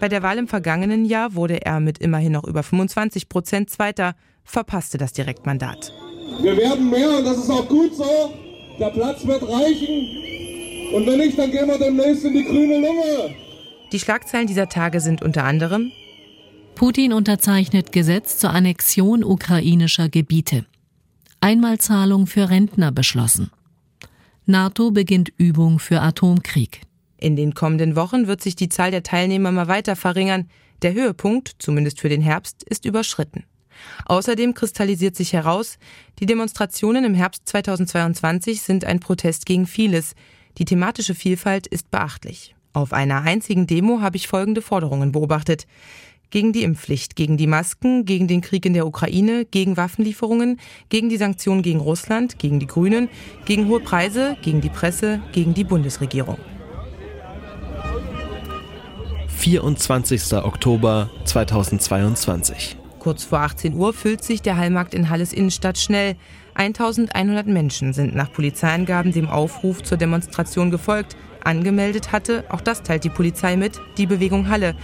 Bei 0.00 0.08
der 0.08 0.22
Wahl 0.22 0.38
im 0.38 0.48
vergangenen 0.48 1.04
Jahr 1.04 1.34
wurde 1.34 1.64
er 1.64 1.80
mit 1.80 1.98
immerhin 1.98 2.32
noch 2.32 2.44
über 2.44 2.62
25 2.62 3.28
Prozent 3.28 3.70
Zweiter, 3.70 4.14
verpasste 4.44 4.98
das 4.98 5.12
Direktmandat. 5.12 5.92
Wir 6.40 6.56
werden 6.56 6.90
mehr 6.90 7.18
und 7.18 7.24
das 7.24 7.38
ist 7.38 7.50
auch 7.50 7.68
gut 7.68 7.94
so. 7.94 8.32
Der 8.78 8.90
Platz 8.90 9.26
wird 9.26 9.42
reichen. 9.42 10.94
Und 10.94 11.06
wenn 11.06 11.18
nicht, 11.18 11.38
dann 11.38 11.50
gehen 11.50 11.66
wir 11.66 11.78
demnächst 11.78 12.24
in 12.24 12.34
die 12.34 12.44
grüne 12.44 12.74
Lunge. 12.80 13.34
Die 13.92 13.98
Schlagzeilen 13.98 14.46
dieser 14.46 14.68
Tage 14.68 15.00
sind 15.00 15.22
unter 15.22 15.44
anderem 15.44 15.92
Putin 16.74 17.12
unterzeichnet 17.12 17.92
Gesetz 17.92 18.38
zur 18.38 18.50
Annexion 18.50 19.22
ukrainischer 19.22 20.08
Gebiete. 20.08 20.66
Einmalzahlung 21.40 22.26
für 22.26 22.50
Rentner 22.50 22.90
beschlossen. 22.90 23.50
NATO 24.44 24.90
beginnt 24.90 25.32
Übung 25.38 25.78
für 25.78 26.00
Atomkrieg. 26.00 26.80
In 27.16 27.36
den 27.36 27.54
kommenden 27.54 27.94
Wochen 27.94 28.26
wird 28.26 28.42
sich 28.42 28.56
die 28.56 28.68
Zahl 28.68 28.90
der 28.90 29.04
Teilnehmer 29.04 29.52
mal 29.52 29.68
weiter 29.68 29.94
verringern. 29.94 30.48
Der 30.82 30.94
Höhepunkt, 30.94 31.54
zumindest 31.58 32.00
für 32.00 32.08
den 32.08 32.22
Herbst, 32.22 32.64
ist 32.64 32.84
überschritten. 32.84 33.44
Außerdem 34.06 34.54
kristallisiert 34.54 35.16
sich 35.16 35.32
heraus, 35.32 35.78
die 36.18 36.26
Demonstrationen 36.26 37.04
im 37.04 37.14
Herbst 37.14 37.48
2022 37.48 38.62
sind 38.62 38.84
ein 38.84 39.00
Protest 39.00 39.46
gegen 39.46 39.66
vieles. 39.66 40.14
Die 40.58 40.64
thematische 40.64 41.14
Vielfalt 41.14 41.66
ist 41.66 41.90
beachtlich. 41.90 42.54
Auf 42.72 42.92
einer 42.92 43.22
einzigen 43.22 43.66
Demo 43.66 44.00
habe 44.00 44.16
ich 44.16 44.28
folgende 44.28 44.62
Forderungen 44.62 45.12
beobachtet. 45.12 45.66
Gegen 46.30 46.52
die 46.52 46.64
Impfpflicht, 46.64 47.14
gegen 47.14 47.36
die 47.36 47.46
Masken, 47.46 48.04
gegen 48.04 48.26
den 48.26 48.40
Krieg 48.40 48.66
in 48.66 48.74
der 48.74 48.86
Ukraine, 48.86 49.44
gegen 49.44 49.76
Waffenlieferungen, 49.76 50.58
gegen 50.88 51.08
die 51.08 51.16
Sanktionen 51.16 51.62
gegen 51.62 51.78
Russland, 51.78 52.40
gegen 52.40 52.58
die 52.58 52.66
Grünen, 52.66 53.08
gegen 53.44 53.68
hohe 53.68 53.78
Preise, 53.80 54.36
gegen 54.42 54.60
die 54.60 54.68
Presse, 54.68 55.22
gegen 55.32 55.54
die 55.54 55.62
Bundesregierung. 55.62 56.38
24. 59.28 60.32
Oktober 60.42 61.10
2022. 61.24 62.76
Kurz 63.04 63.22
vor 63.22 63.40
18 63.40 63.74
Uhr 63.74 63.92
füllt 63.92 64.24
sich 64.24 64.40
der 64.40 64.56
Hallmarkt 64.56 64.94
in 64.94 65.10
Halles 65.10 65.34
Innenstadt 65.34 65.76
schnell. 65.76 66.16
1100 66.54 67.46
Menschen 67.46 67.92
sind 67.92 68.14
nach 68.14 68.32
Polizeiangaben 68.32 69.12
dem 69.12 69.28
Aufruf 69.28 69.82
zur 69.82 69.98
Demonstration 69.98 70.70
gefolgt. 70.70 71.14
Angemeldet 71.44 72.12
hatte, 72.12 72.44
auch 72.48 72.62
das 72.62 72.82
teilt 72.82 73.04
die 73.04 73.10
Polizei 73.10 73.56
mit, 73.56 73.78
die 73.98 74.06
Bewegung 74.06 74.48
Halle, 74.48 74.74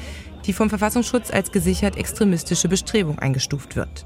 die 0.45 0.53
vom 0.53 0.69
Verfassungsschutz 0.69 1.31
als 1.31 1.51
gesichert 1.51 1.97
extremistische 1.97 2.69
Bestrebung 2.69 3.19
eingestuft 3.19 3.75
wird. 3.75 4.05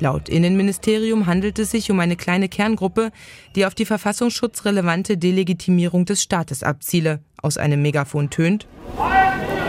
Laut 0.00 0.28
Innenministerium 0.28 1.24
handelt 1.24 1.58
es 1.58 1.70
sich 1.70 1.90
um 1.90 1.98
eine 1.98 2.16
kleine 2.16 2.50
Kerngruppe, 2.50 3.10
die 3.54 3.64
auf 3.64 3.74
die 3.74 3.86
verfassungsschutzrelevante 3.86 5.16
Delegitimierung 5.16 6.04
des 6.04 6.22
Staates 6.22 6.62
abziele. 6.62 7.20
Aus 7.40 7.56
einem 7.56 7.80
Megafon 7.80 8.28
tönt. 8.28 8.66
Hanel, 8.98 9.65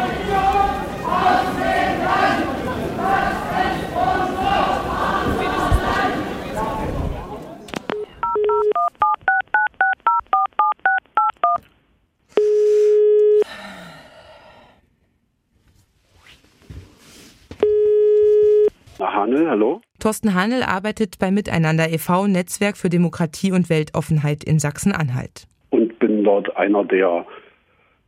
Thorsten 20.08 20.34
Hanel 20.34 20.64
arbeitet 20.64 21.20
bei 21.20 21.32
Miteinander 21.32 21.90
e.V. 21.92 22.28
Netzwerk 22.28 22.78
für 22.78 22.88
Demokratie 22.88 23.52
und 23.52 23.70
Weltoffenheit 23.70 24.42
in 24.46 24.58
Sachsen-Anhalt. 24.58 25.48
Und 25.70 26.00
bin 26.00 26.24
dort 26.24 26.56
einer 26.56 26.86
der 26.86 27.26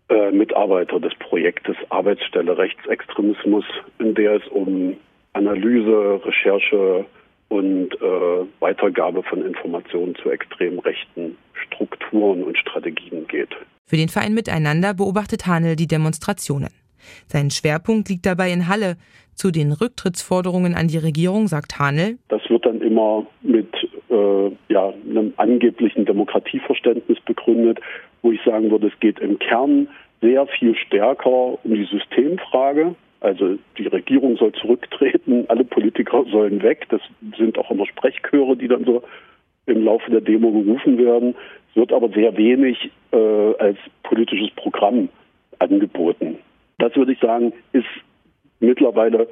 äh, 0.07 0.31
Mitarbeiter 0.31 1.01
des 1.01 1.13
Projektes 1.15 1.75
Arbeitsstelle 1.89 2.57
Rechtsextremismus, 2.57 3.65
in 3.99 4.15
der 4.15 4.35
es 4.35 4.47
um 4.47 4.95
Analyse, 5.33 6.21
Recherche 6.23 7.03
und 7.49 7.93
äh, 7.95 8.45
Weitergabe 8.61 9.21
von 9.23 9.45
Informationen 9.45 10.15
zu 10.23 10.31
extrem 10.31 10.79
rechten 10.79 11.37
Strukturen 11.65 12.43
und 12.43 12.57
Strategien 12.57 13.27
geht. 13.27 13.49
Für 13.87 13.97
den 13.97 14.07
Verein 14.07 14.33
Miteinander 14.33 14.93
beobachtet 14.93 15.47
Hanel 15.47 15.75
die 15.75 15.87
Demonstrationen. 15.87 16.78
Sein 17.27 17.49
Schwerpunkt 17.49 18.09
liegt 18.09 18.25
dabei 18.25 18.51
in 18.51 18.67
Halle. 18.67 18.97
Zu 19.33 19.51
den 19.51 19.71
Rücktrittsforderungen 19.71 20.75
an 20.75 20.89
die 20.89 20.97
Regierung 20.97 21.47
sagt 21.47 21.79
Hanel. 21.79 22.17
Das 22.27 22.41
wird 22.49 22.65
dann 22.65 22.81
immer 22.81 23.25
mit 23.41 23.73
äh, 24.09 24.51
ja, 24.67 24.93
einem 25.09 25.33
angeblichen 25.37 26.05
Demokratieverständnis 26.05 27.19
begründet, 27.21 27.79
wo 28.21 28.33
ich 28.33 28.41
sagen 28.43 28.69
würde, 28.69 28.87
es 28.87 28.99
geht 28.99 29.19
im 29.19 29.39
Kern 29.39 29.87
sehr 30.21 30.45
viel 30.47 30.75
stärker 30.75 31.63
um 31.63 31.73
die 31.73 31.85
Systemfrage. 31.85 32.95
Also 33.21 33.57
die 33.77 33.87
Regierung 33.87 34.37
soll 34.37 34.51
zurücktreten, 34.53 35.45
alle 35.47 35.63
Politiker 35.63 36.25
sollen 36.31 36.61
weg. 36.61 36.87
Das 36.89 37.01
sind 37.37 37.57
auch 37.57 37.71
immer 37.71 37.85
Sprechchöre, 37.85 38.55
die 38.55 38.67
dann 38.67 38.85
so 38.85 39.03
im 39.65 39.83
Laufe 39.83 40.09
der 40.09 40.21
Demo 40.21 40.51
gerufen 40.51 40.97
werden. 40.97 41.35
Es 41.69 41.75
wird 41.75 41.93
aber 41.93 42.09
sehr 42.09 42.35
wenig 42.37 42.91
äh, 43.11 43.53
als 43.59 43.77
politisches 44.03 44.49
Programm 44.51 45.09
angeboten. 45.59 46.37
Das 46.79 46.95
würde 46.95 47.13
ich 47.13 47.19
sagen, 47.19 47.53
ist 47.73 47.85
mittlerweile 48.59 49.27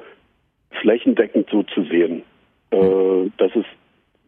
flächendeckend 0.80 1.48
so 1.50 1.62
zu 1.64 1.82
sehen, 1.84 2.22
äh, 2.70 3.30
dass 3.38 3.50
es 3.56 3.64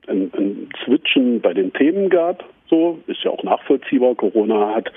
ein, 0.09 0.31
ein 0.37 0.69
Switchen 0.85 1.41
bei 1.41 1.55
den 1.55 1.73
Themen 1.73 2.09
gab. 2.09 2.45
So 2.69 2.99
ist 3.07 3.23
ja 3.23 3.31
auch 3.31 3.43
nachvollziehbar. 3.43 4.15
Corona 4.15 4.75
hat 4.75 4.91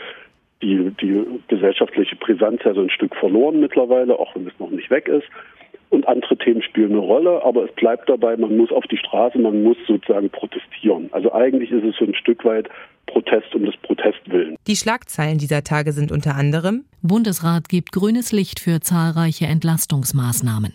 die, 0.61 0.91
die 1.01 1.25
gesellschaftliche 1.49 2.15
Brisanz 2.15 2.61
ja 2.63 2.73
so 2.73 2.81
ein 2.81 2.89
Stück 2.89 3.15
verloren 3.15 3.59
mittlerweile, 3.59 4.17
auch 4.17 4.33
wenn 4.35 4.47
es 4.47 4.59
noch 4.59 4.69
nicht 4.69 4.89
weg 4.89 5.07
ist. 5.07 5.27
Und 5.93 6.07
andere 6.07 6.35
Themen 6.39 6.63
spielen 6.63 6.93
eine 6.93 7.01
Rolle, 7.01 7.45
aber 7.45 7.65
es 7.65 7.75
bleibt 7.75 8.09
dabei, 8.09 8.35
man 8.35 8.57
muss 8.57 8.71
auf 8.71 8.83
die 8.89 8.97
Straße, 8.97 9.37
man 9.37 9.61
muss 9.61 9.77
sozusagen 9.87 10.27
protestieren. 10.31 11.07
Also 11.11 11.31
eigentlich 11.31 11.69
ist 11.69 11.83
es 11.83 11.95
so 11.99 12.05
ein 12.05 12.15
Stück 12.15 12.43
weit 12.45 12.67
Protest 13.05 13.53
um 13.53 13.63
des 13.63 13.77
Protest 13.77 14.17
willen. 14.25 14.55
Die 14.65 14.75
Schlagzeilen 14.75 15.37
dieser 15.37 15.63
Tage 15.63 15.91
sind 15.91 16.11
unter 16.11 16.33
anderem 16.33 16.85
Bundesrat 17.03 17.69
gibt 17.69 17.91
grünes 17.91 18.31
Licht 18.31 18.59
für 18.59 18.81
zahlreiche 18.81 19.45
Entlastungsmaßnahmen. 19.45 20.73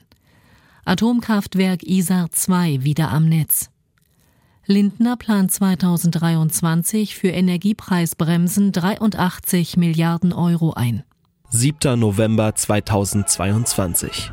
Atomkraftwerk 0.84 1.82
Isar 1.82 2.30
2 2.30 2.84
wieder 2.84 3.10
am 3.10 3.28
Netz. 3.28 3.72
Lindner 4.66 5.16
plant 5.16 5.50
2023 5.50 7.16
für 7.16 7.30
Energiepreisbremsen 7.30 8.70
83 8.70 9.76
Milliarden 9.76 10.32
Euro 10.32 10.74
ein. 10.74 11.02
7. 11.50 11.98
November 11.98 12.54
2022. 12.54 14.30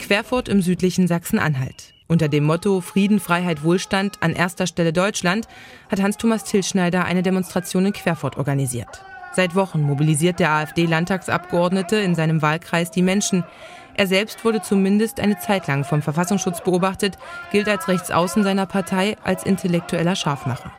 Querfurt 0.00 0.48
im 0.48 0.62
südlichen 0.62 1.06
Sachsen-Anhalt. 1.06 1.92
Unter 2.06 2.28
dem 2.28 2.44
Motto 2.44 2.80
Frieden, 2.80 3.20
Freiheit, 3.20 3.62
Wohlstand 3.62 4.22
an 4.22 4.32
erster 4.32 4.66
Stelle 4.66 4.94
Deutschland 4.94 5.46
hat 5.90 6.00
Hans-Thomas 6.00 6.44
Tillschneider 6.44 7.04
eine 7.04 7.22
Demonstration 7.22 7.84
in 7.84 7.92
Querfurt 7.92 8.38
organisiert. 8.38 9.02
Seit 9.34 9.54
Wochen 9.54 9.82
mobilisiert 9.82 10.40
der 10.40 10.50
AfD-Landtagsabgeordnete 10.52 11.96
in 11.96 12.14
seinem 12.14 12.40
Wahlkreis 12.40 12.90
die 12.90 13.02
Menschen. 13.02 13.44
Er 13.94 14.06
selbst 14.06 14.46
wurde 14.46 14.62
zumindest 14.62 15.20
eine 15.20 15.38
Zeit 15.38 15.66
lang 15.66 15.84
vom 15.84 16.00
Verfassungsschutz 16.00 16.64
beobachtet, 16.64 17.18
gilt 17.52 17.68
als 17.68 17.86
Rechtsaußen 17.86 18.42
seiner 18.42 18.64
Partei 18.64 19.18
als 19.22 19.44
intellektueller 19.44 20.16
Scharfmacher. 20.16 20.72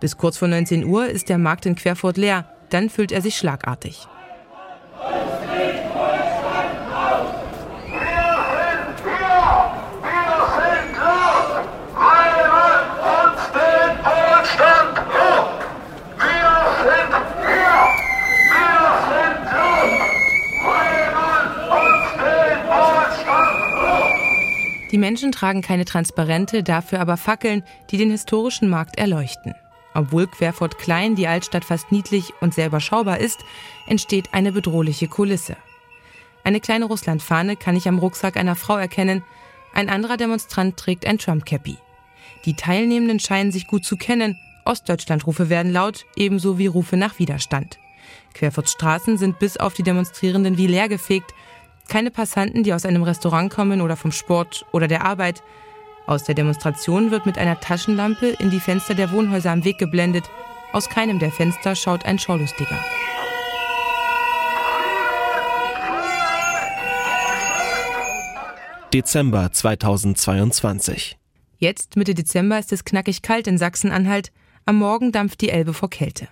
Bis 0.00 0.16
kurz 0.16 0.36
vor 0.38 0.48
19 0.48 0.84
Uhr 0.84 1.06
ist 1.06 1.28
der 1.28 1.38
Markt 1.38 1.66
in 1.66 1.74
Querfurt 1.74 2.16
leer, 2.16 2.44
dann 2.70 2.90
füllt 2.90 3.12
er 3.12 3.22
sich 3.22 3.36
schlagartig. 3.36 4.08
Die 24.96 25.00
Menschen 25.00 25.30
tragen 25.30 25.60
keine 25.60 25.84
Transparente, 25.84 26.62
dafür 26.62 27.00
aber 27.00 27.18
Fackeln, 27.18 27.64
die 27.90 27.98
den 27.98 28.10
historischen 28.10 28.70
Markt 28.70 28.98
erleuchten. 28.98 29.54
Obwohl 29.92 30.26
Querfurt 30.26 30.78
klein, 30.78 31.16
die 31.16 31.28
Altstadt 31.28 31.66
fast 31.66 31.92
niedlich 31.92 32.32
und 32.40 32.54
sehr 32.54 32.68
überschaubar 32.68 33.18
ist, 33.18 33.40
entsteht 33.86 34.32
eine 34.32 34.52
bedrohliche 34.52 35.06
Kulisse. 35.06 35.58
Eine 36.44 36.60
kleine 36.60 36.86
Russlandfahne 36.86 37.56
kann 37.56 37.76
ich 37.76 37.86
am 37.88 37.98
Rucksack 37.98 38.38
einer 38.38 38.56
Frau 38.56 38.78
erkennen, 38.78 39.22
ein 39.74 39.90
anderer 39.90 40.16
Demonstrant 40.16 40.78
trägt 40.78 41.04
ein 41.04 41.18
Trump-Cappy. 41.18 41.76
Die 42.46 42.54
Teilnehmenden 42.54 43.20
scheinen 43.20 43.52
sich 43.52 43.66
gut 43.66 43.84
zu 43.84 43.98
kennen, 43.98 44.38
Ostdeutschland-Rufe 44.64 45.50
werden 45.50 45.72
laut, 45.72 46.06
ebenso 46.16 46.56
wie 46.56 46.68
Rufe 46.68 46.96
nach 46.96 47.18
Widerstand. 47.18 47.78
Querfurts 48.32 48.72
Straßen 48.72 49.18
sind 49.18 49.38
bis 49.38 49.58
auf 49.58 49.74
die 49.74 49.82
Demonstrierenden 49.82 50.56
wie 50.56 50.68
leergefegt, 50.68 51.34
keine 51.88 52.10
Passanten, 52.10 52.62
die 52.62 52.72
aus 52.72 52.84
einem 52.84 53.02
Restaurant 53.02 53.52
kommen 53.52 53.80
oder 53.80 53.96
vom 53.96 54.12
Sport 54.12 54.66
oder 54.72 54.88
der 54.88 55.04
Arbeit. 55.04 55.42
Aus 56.06 56.24
der 56.24 56.34
Demonstration 56.34 57.10
wird 57.10 57.26
mit 57.26 57.38
einer 57.38 57.58
Taschenlampe 57.60 58.28
in 58.38 58.50
die 58.50 58.60
Fenster 58.60 58.94
der 58.94 59.10
Wohnhäuser 59.10 59.50
am 59.50 59.64
Weg 59.64 59.78
geblendet. 59.78 60.24
Aus 60.72 60.88
keinem 60.88 61.18
der 61.18 61.32
Fenster 61.32 61.74
schaut 61.74 62.04
ein 62.04 62.18
Schaulustiger. 62.18 62.78
Dezember 68.92 69.50
2022. 69.52 71.18
Jetzt, 71.58 71.96
Mitte 71.96 72.14
Dezember, 72.14 72.58
ist 72.58 72.72
es 72.72 72.84
knackig 72.84 73.22
kalt 73.22 73.46
in 73.46 73.58
Sachsen-Anhalt. 73.58 74.30
Am 74.64 74.76
Morgen 74.76 75.12
dampft 75.12 75.40
die 75.40 75.50
Elbe 75.50 75.74
vor 75.74 75.90
Kälte. 75.90 76.28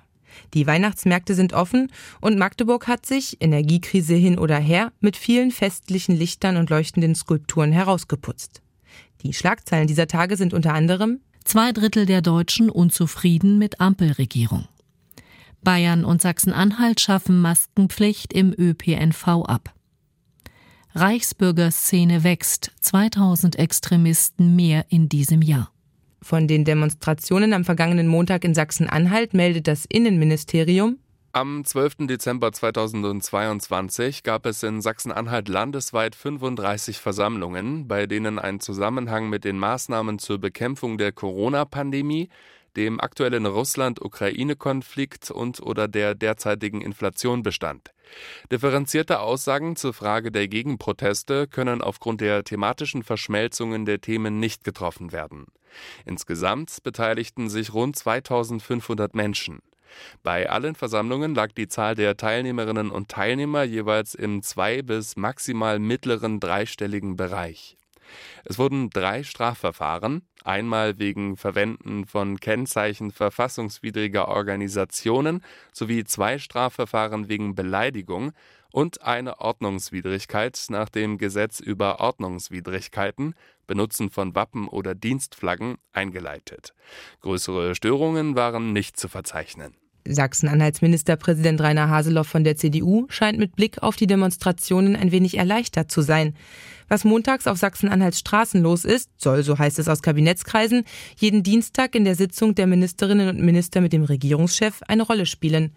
Die 0.54 0.66
Weihnachtsmärkte 0.66 1.34
sind 1.34 1.52
offen 1.52 1.90
und 2.20 2.38
Magdeburg 2.38 2.86
hat 2.86 3.06
sich, 3.06 3.38
Energiekrise 3.40 4.14
hin 4.14 4.38
oder 4.38 4.58
her, 4.58 4.92
mit 5.00 5.16
vielen 5.16 5.50
festlichen 5.50 6.16
Lichtern 6.16 6.56
und 6.56 6.70
leuchtenden 6.70 7.14
Skulpturen 7.14 7.72
herausgeputzt. 7.72 8.62
Die 9.22 9.32
Schlagzeilen 9.32 9.86
dieser 9.86 10.06
Tage 10.06 10.36
sind 10.36 10.54
unter 10.54 10.74
anderem 10.74 11.20
Zwei 11.44 11.72
Drittel 11.72 12.06
der 12.06 12.22
Deutschen 12.22 12.70
unzufrieden 12.70 13.58
mit 13.58 13.78
Ampelregierung. 13.78 14.66
Bayern 15.62 16.04
und 16.04 16.22
Sachsen-Anhalt 16.22 17.00
schaffen 17.00 17.40
Maskenpflicht 17.40 18.32
im 18.32 18.54
ÖPNV 18.56 19.28
ab. 19.44 19.74
Reichsbürgerszene 20.94 22.24
wächst, 22.24 22.72
2000 22.80 23.56
Extremisten 23.56 24.56
mehr 24.56 24.86
in 24.88 25.08
diesem 25.08 25.42
Jahr. 25.42 25.73
Von 26.24 26.48
den 26.48 26.64
Demonstrationen 26.64 27.52
am 27.52 27.64
vergangenen 27.64 28.06
Montag 28.06 28.44
in 28.44 28.54
Sachsen-Anhalt 28.54 29.34
meldet 29.34 29.68
das 29.68 29.84
Innenministerium, 29.86 30.98
am 31.32 31.64
12. 31.64 32.06
Dezember 32.06 32.50
2022 32.50 34.22
gab 34.22 34.46
es 34.46 34.62
in 34.62 34.80
Sachsen-Anhalt 34.80 35.48
landesweit 35.48 36.14
35 36.14 36.98
Versammlungen, 36.98 37.88
bei 37.88 38.06
denen 38.06 38.38
ein 38.38 38.60
Zusammenhang 38.60 39.28
mit 39.28 39.44
den 39.44 39.58
Maßnahmen 39.58 40.18
zur 40.18 40.38
Bekämpfung 40.38 40.96
der 40.96 41.12
Corona-Pandemie, 41.12 42.30
dem 42.76 43.00
aktuellen 43.00 43.46
Russland-Ukraine-Konflikt 43.46 45.30
und 45.30 45.60
oder 45.60 45.88
der 45.88 46.14
derzeitigen 46.14 46.80
Inflation 46.80 47.42
bestand. 47.42 47.92
Differenzierte 48.50 49.20
Aussagen 49.20 49.76
zur 49.76 49.94
Frage 49.94 50.30
der 50.30 50.48
Gegenproteste 50.48 51.46
können 51.46 51.82
aufgrund 51.82 52.20
der 52.20 52.44
thematischen 52.44 53.02
Verschmelzungen 53.02 53.86
der 53.86 54.00
Themen 54.00 54.40
nicht 54.40 54.64
getroffen 54.64 55.12
werden. 55.12 55.46
Insgesamt 56.04 56.82
beteiligten 56.82 57.48
sich 57.48 57.72
rund 57.72 57.96
2500 57.96 59.14
Menschen. 59.14 59.60
Bei 60.22 60.50
allen 60.50 60.74
Versammlungen 60.74 61.34
lag 61.34 61.52
die 61.52 61.68
Zahl 61.68 61.94
der 61.94 62.16
Teilnehmerinnen 62.16 62.90
und 62.90 63.08
Teilnehmer 63.08 63.62
jeweils 63.62 64.14
im 64.14 64.42
zwei- 64.42 64.82
bis 64.82 65.16
maximal 65.16 65.78
mittleren 65.78 66.40
dreistelligen 66.40 67.16
Bereich. 67.16 67.76
Es 68.44 68.58
wurden 68.58 68.90
drei 68.90 69.22
Strafverfahren, 69.22 70.22
einmal 70.44 70.98
wegen 70.98 71.36
Verwenden 71.36 72.06
von 72.06 72.38
Kennzeichen 72.38 73.10
verfassungswidriger 73.10 74.28
Organisationen 74.28 75.42
sowie 75.72 76.04
zwei 76.04 76.38
Strafverfahren 76.38 77.28
wegen 77.28 77.54
Beleidigung 77.54 78.32
und 78.70 79.02
eine 79.02 79.40
Ordnungswidrigkeit 79.40 80.66
nach 80.68 80.88
dem 80.88 81.16
Gesetz 81.18 81.60
über 81.60 82.00
Ordnungswidrigkeiten, 82.00 83.34
Benutzen 83.66 84.10
von 84.10 84.34
Wappen 84.34 84.68
oder 84.68 84.94
Dienstflaggen, 84.94 85.76
eingeleitet. 85.92 86.74
Größere 87.20 87.74
Störungen 87.74 88.34
waren 88.34 88.72
nicht 88.72 88.98
zu 88.98 89.08
verzeichnen. 89.08 89.76
Sachsen-Anhalts 90.06 90.82
Ministerpräsident 90.82 91.60
Rainer 91.60 91.88
Haseloff 91.88 92.26
von 92.26 92.44
der 92.44 92.56
CDU 92.56 93.06
scheint 93.08 93.38
mit 93.38 93.56
Blick 93.56 93.82
auf 93.82 93.96
die 93.96 94.06
Demonstrationen 94.06 94.96
ein 94.96 95.12
wenig 95.12 95.38
erleichtert 95.38 95.90
zu 95.90 96.02
sein. 96.02 96.34
Was 96.88 97.04
montags 97.04 97.46
auf 97.46 97.58
Sachsen-Anhalts 97.58 98.18
Straßen 98.18 98.62
los 98.62 98.84
ist, 98.84 99.10
soll, 99.16 99.42
so 99.42 99.58
heißt 99.58 99.78
es 99.78 99.88
aus 99.88 100.02
Kabinettskreisen, 100.02 100.84
jeden 101.16 101.42
Dienstag 101.42 101.94
in 101.94 102.04
der 102.04 102.14
Sitzung 102.14 102.54
der 102.54 102.66
Ministerinnen 102.66 103.28
und 103.28 103.40
Minister 103.40 103.80
mit 103.80 103.92
dem 103.92 104.04
Regierungschef 104.04 104.82
eine 104.86 105.02
Rolle 105.02 105.26
spielen. 105.26 105.72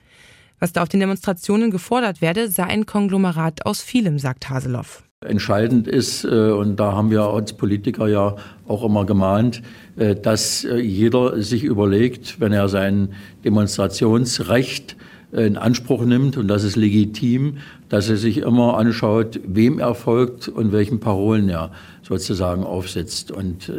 Was 0.59 0.73
da 0.73 0.83
auf 0.83 0.89
den 0.89 0.99
Demonstrationen 0.99 1.71
gefordert 1.71 2.21
werde, 2.21 2.49
sei 2.49 2.63
ein 2.63 2.85
Konglomerat 2.85 3.65
aus 3.65 3.81
vielem, 3.81 4.19
sagt 4.19 4.49
Haseloff. 4.49 5.06
Entscheidend 5.25 5.87
ist, 5.87 6.25
äh, 6.25 6.51
und 6.51 6.75
da 6.75 6.91
haben 6.91 7.09
wir 7.09 7.23
als 7.23 7.53
Politiker 7.53 8.07
ja 8.07 8.35
auch 8.67 8.85
immer 8.85 9.03
gemahnt, 9.03 9.63
äh, 9.95 10.13
dass 10.13 10.63
äh, 10.63 10.77
jeder 10.77 11.41
sich 11.41 11.63
überlegt, 11.63 12.39
wenn 12.39 12.53
er 12.53 12.69
sein 12.69 13.09
Demonstrationsrecht 13.43 14.95
in 15.31 15.57
Anspruch 15.57 16.05
nimmt, 16.05 16.37
und 16.37 16.47
das 16.47 16.63
ist 16.63 16.75
legitim, 16.75 17.57
dass 17.89 18.09
er 18.09 18.17
sich 18.17 18.37
immer 18.37 18.77
anschaut, 18.77 19.39
wem 19.43 19.79
er 19.79 19.95
folgt 19.95 20.49
und 20.49 20.71
welchen 20.71 20.99
Parolen 20.99 21.49
er 21.49 21.71
sozusagen 22.03 22.63
aufsetzt. 22.63 23.31
Und 23.31 23.69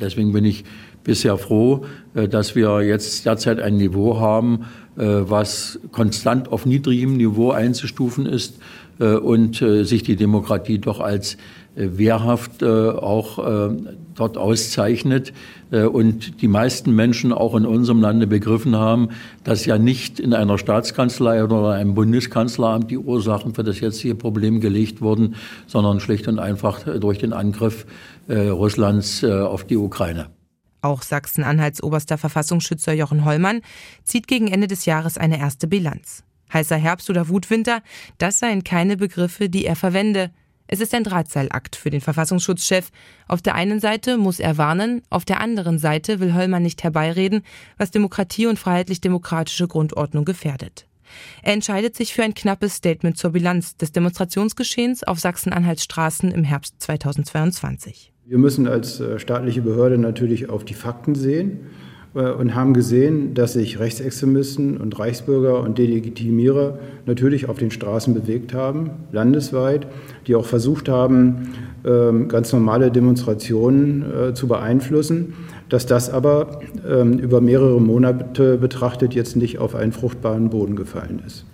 deswegen 0.00 0.32
bin 0.32 0.46
ich 0.46 0.64
bisher 1.04 1.36
froh, 1.36 1.84
dass 2.14 2.54
wir 2.54 2.80
jetzt 2.80 3.26
derzeit 3.26 3.60
ein 3.60 3.76
Niveau 3.76 4.18
haben, 4.18 4.64
was 4.94 5.78
konstant 5.92 6.50
auf 6.50 6.64
niedrigem 6.64 7.18
Niveau 7.18 7.50
einzustufen 7.50 8.24
ist 8.24 8.58
und 8.98 9.62
äh, 9.62 9.84
sich 9.84 10.02
die 10.02 10.16
Demokratie 10.16 10.78
doch 10.78 11.00
als 11.00 11.34
äh, 11.76 11.88
wehrhaft 11.92 12.64
auch 12.64 13.38
dort 14.14 14.36
auszeichnet 14.36 15.32
und 15.70 16.42
die 16.42 16.48
meisten 16.48 16.92
Menschen 16.92 17.32
auch 17.32 17.54
in 17.54 17.64
unserem 17.64 18.00
Lande 18.00 18.26
begriffen 18.26 18.74
haben, 18.74 19.10
dass 19.44 19.64
ja 19.64 19.78
nicht 19.78 20.18
in 20.18 20.34
einer 20.34 20.58
Staatskanzlei 20.58 21.44
oder 21.44 21.70
einem 21.70 21.94
Bundeskanzleramt 21.94 22.90
die 22.90 22.98
Ursachen 22.98 23.54
für 23.54 23.62
das 23.62 23.78
jetzige 23.78 24.16
Problem 24.16 24.60
gelegt 24.60 25.00
wurden, 25.00 25.36
sondern 25.66 26.00
schlicht 26.00 26.26
und 26.26 26.40
einfach 26.40 26.80
durch 26.98 27.18
den 27.18 27.32
Angriff 27.32 27.86
Russlands 28.28 29.22
auf 29.22 29.64
die 29.64 29.76
Ukraine. 29.76 30.26
Auch 30.82 31.02
Sachsen-Anhalts 31.02 31.82
oberster 31.82 32.18
Verfassungsschützer 32.18 32.92
Jochen 32.92 33.24
Hollmann 33.24 33.60
zieht 34.02 34.26
gegen 34.26 34.48
Ende 34.48 34.66
des 34.66 34.84
Jahres 34.84 35.18
eine 35.18 35.38
erste 35.38 35.68
Bilanz. 35.68 36.24
Heißer 36.52 36.76
Herbst 36.76 37.10
oder 37.10 37.28
Wutwinter, 37.28 37.82
das 38.18 38.38
seien 38.38 38.64
keine 38.64 38.96
Begriffe, 38.96 39.48
die 39.48 39.64
er 39.64 39.76
verwende. 39.76 40.30
Es 40.70 40.80
ist 40.80 40.94
ein 40.94 41.02
Drahtseilakt 41.04 41.76
für 41.76 41.88
den 41.88 42.02
Verfassungsschutzchef. 42.02 42.90
Auf 43.26 43.40
der 43.40 43.54
einen 43.54 43.80
Seite 43.80 44.18
muss 44.18 44.38
er 44.38 44.58
warnen, 44.58 45.02
auf 45.08 45.24
der 45.24 45.40
anderen 45.40 45.78
Seite 45.78 46.20
will 46.20 46.34
Höllmann 46.34 46.62
nicht 46.62 46.84
herbeireden, 46.84 47.42
was 47.78 47.90
Demokratie 47.90 48.46
und 48.46 48.58
freiheitlich-demokratische 48.58 49.66
Grundordnung 49.66 50.26
gefährdet. 50.26 50.86
Er 51.42 51.54
entscheidet 51.54 51.96
sich 51.96 52.12
für 52.12 52.22
ein 52.22 52.34
knappes 52.34 52.74
Statement 52.74 53.16
zur 53.16 53.30
Bilanz 53.30 53.76
des 53.76 53.92
Demonstrationsgeschehens 53.92 55.04
auf 55.04 55.18
Sachsen-Anhalts 55.18 55.84
Straßen 55.84 56.30
im 56.30 56.44
Herbst 56.44 56.74
2022. 56.80 58.12
Wir 58.26 58.36
müssen 58.36 58.68
als 58.68 59.00
äh, 59.00 59.18
staatliche 59.18 59.62
Behörde 59.62 59.96
natürlich 59.96 60.50
auf 60.50 60.66
die 60.66 60.74
Fakten 60.74 61.14
sehen. 61.14 61.70
Äh, 62.14 62.32
und 62.32 62.54
haben 62.54 62.74
gesehen, 62.74 63.34
dass 63.34 63.54
sich 63.54 63.78
Rechtsextremisten 63.78 64.76
und 64.78 64.98
Reichsbürger 64.98 65.60
und 65.60 65.78
Delegitimierer 65.78 66.78
natürlich 67.06 67.48
auf 67.48 67.58
den 67.58 67.70
Straßen 67.70 68.14
bewegt 68.14 68.54
haben, 68.54 68.90
landesweit, 69.12 69.86
die 70.26 70.34
auch 70.34 70.46
versucht 70.46 70.88
haben, 70.88 71.50
ähm, 71.84 72.28
ganz 72.28 72.52
normale 72.52 72.90
Demonstrationen 72.90 74.04
äh, 74.30 74.34
zu 74.34 74.48
beeinflussen. 74.48 75.34
dass 75.68 75.84
das 75.84 76.08
aber 76.08 76.60
ähm, 76.88 77.18
über 77.18 77.42
mehrere 77.42 77.78
Monate 77.78 78.56
betrachtet 78.56 79.14
jetzt 79.14 79.36
nicht 79.36 79.58
auf 79.58 79.74
einen 79.74 79.92
fruchtbaren 79.92 80.48
Boden 80.48 80.76
gefallen 80.76 81.22
ist. 81.26 81.44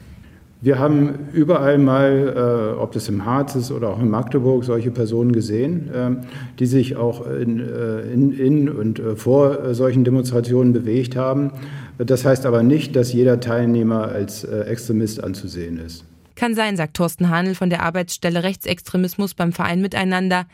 Wir 0.64 0.78
haben 0.78 1.28
überall 1.34 1.76
mal, 1.76 2.72
äh, 2.74 2.80
ob 2.80 2.92
das 2.92 3.10
im 3.10 3.26
Harz 3.26 3.54
ist 3.54 3.70
oder 3.70 3.90
auch 3.90 4.00
in 4.00 4.08
Magdeburg, 4.08 4.64
solche 4.64 4.90
Personen 4.90 5.32
gesehen, 5.32 5.92
äh, 5.92 6.12
die 6.58 6.64
sich 6.64 6.96
auch 6.96 7.26
in, 7.26 7.60
äh, 7.60 8.00
in, 8.10 8.32
in 8.32 8.70
und 8.70 8.98
äh, 8.98 9.14
vor 9.14 9.62
äh, 9.62 9.74
solchen 9.74 10.04
Demonstrationen 10.04 10.72
bewegt 10.72 11.16
haben. 11.16 11.50
Das 11.98 12.24
heißt 12.24 12.46
aber 12.46 12.62
nicht, 12.62 12.96
dass 12.96 13.12
jeder 13.12 13.40
Teilnehmer 13.40 14.08
als 14.08 14.44
äh, 14.44 14.60
Extremist 14.60 15.22
anzusehen 15.22 15.78
ist. 15.78 16.06
Kann 16.34 16.54
sein, 16.54 16.78
sagt 16.78 16.94
Thorsten 16.94 17.28
Hanel 17.28 17.54
von 17.54 17.68
der 17.68 17.82
Arbeitsstelle 17.82 18.42
Rechtsextremismus 18.42 19.34
beim 19.34 19.52
Verein 19.52 19.82
Miteinander. 19.82 20.46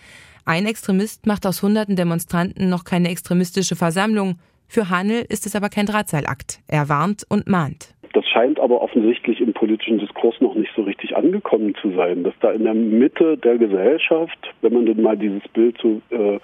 Ein 0.45 0.67
Extremist 0.67 1.27
macht 1.27 1.47
aus 1.47 1.63
hunderten 1.63 1.95
Demonstranten 1.95 2.69
noch 2.69 2.83
keine 2.83 3.11
extremistische 3.11 3.77
Versammlung. 3.77 4.41
Für 4.67 4.91
Hanel 4.91 5.25
ist 5.29 5.47
es 5.47 5.55
aber 5.55 5.69
kein 5.69 5.87
Drahtseilakt. 5.87 6.59
Er 6.67 6.89
warnt 6.89 7.23
und 7.29 7.49
mahnt. 7.49 7.95
Das 8.13 8.27
scheint 8.27 8.59
aber 8.59 8.81
offensichtlich 8.83 9.41
im 9.41 9.53
politischen 9.53 9.99
Diskurs 9.99 10.41
noch 10.41 10.55
nicht 10.55 10.73
so 10.75 10.83
richtig 10.83 11.17
angekommen 11.17 11.75
zu 11.81 11.93
sein, 11.93 12.25
dass 12.25 12.35
da 12.41 12.51
in 12.51 12.65
der 12.65 12.75
Mitte 12.75 13.37
der 13.37 13.57
Gesellschaft, 13.57 14.53
wenn 14.63 14.73
man 14.73 14.87
denn 14.87 15.01
mal 15.01 15.17
dieses 15.17 15.47
Bild 15.49 15.79
so 15.81 16.01
äh, 16.11 16.41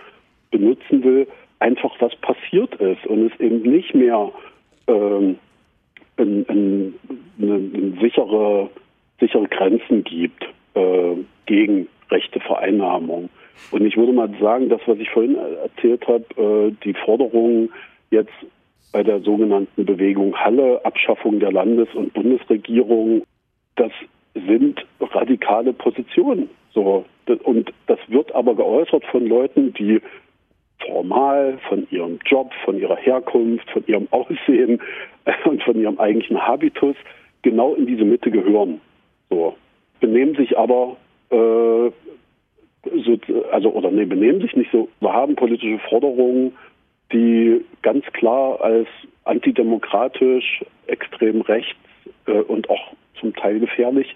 benutzen 0.51 1.03
will, 1.03 1.27
einfach 1.59 1.95
was 2.01 2.15
passiert 2.17 2.75
ist 2.77 3.05
und 3.07 3.33
es 3.33 3.41
eben 3.41 3.63
nicht 3.63 3.95
mehr 3.95 4.31
ähm, 4.87 5.39
ein, 6.19 6.47
eine, 6.49 6.93
eine 7.39 8.01
sichere 8.01 8.71
sichere 9.19 9.49
Grenzen 9.49 10.05
gibt 10.05 10.45
äh, 10.75 11.17
gegen 11.47 11.89
rechte 12.11 12.41
Vereinnahmung. 12.41 13.29
Und 13.71 13.87
ich 13.87 13.97
würde 13.97 14.13
mal 14.13 14.31
sagen, 14.41 14.69
das, 14.69 14.81
was 14.87 14.99
ich 14.99 15.11
vorhin 15.11 15.37
erzählt 15.37 16.07
habe, 16.07 16.25
äh, 16.37 16.73
die 16.85 16.95
Forderungen 16.95 17.71
jetzt 18.11 18.33
bei 18.93 19.03
der 19.03 19.21
sogenannten 19.21 19.85
Bewegung 19.85 20.37
Halle, 20.37 20.85
Abschaffung 20.85 21.41
der 21.41 21.53
Landes- 21.53 21.95
und 21.95 22.13
Bundesregierung, 22.15 23.23
das 23.77 23.93
sind 24.35 24.85
radikale 25.01 25.73
Positionen. 25.73 26.49
So. 26.73 27.05
Und 27.45 27.73
das 27.87 27.99
wird 28.09 28.35
aber 28.35 28.55
geäußert 28.55 29.05
von 29.07 29.27
Leuten, 29.27 29.73
die 29.75 30.01
formal 30.87 31.59
von 31.69 31.87
ihrem 31.91 32.19
Job, 32.27 32.53
von 32.65 32.79
ihrer 32.79 32.97
Herkunft, 32.97 33.69
von 33.71 33.85
ihrem 33.87 34.09
Aussehen 34.11 34.81
und 35.45 35.63
von 35.63 35.81
ihrem 35.81 35.99
eigentlichen 35.99 36.41
Habitus 36.47 36.97
genau 37.43 37.75
in 37.75 37.87
diese 37.87 38.05
Mitte 38.05 38.31
gehören. 38.31 38.81
So. 39.31 39.57
Benehmen 40.01 40.35
sich 40.37 40.57
aber, 40.59 40.97
äh, 41.31 41.91
so, 42.85 43.19
also, 43.51 43.71
oder 43.71 43.91
nee, 43.91 44.05
benehmen 44.05 44.41
sich 44.41 44.55
nicht 44.55 44.71
so. 44.71 44.89
Wir 45.01 45.13
haben 45.13 45.35
politische 45.35 45.79
Forderungen, 45.89 46.53
die 47.13 47.65
ganz 47.83 48.05
klar 48.13 48.61
als 48.61 48.89
antidemokratisch, 49.25 50.65
extrem 50.87 51.41
rechts 51.43 51.77
äh, 52.27 52.33
und 52.33 52.69
auch 52.71 52.93
zum 53.21 53.35
Teil 53.35 53.61
gefährlich 53.61 54.15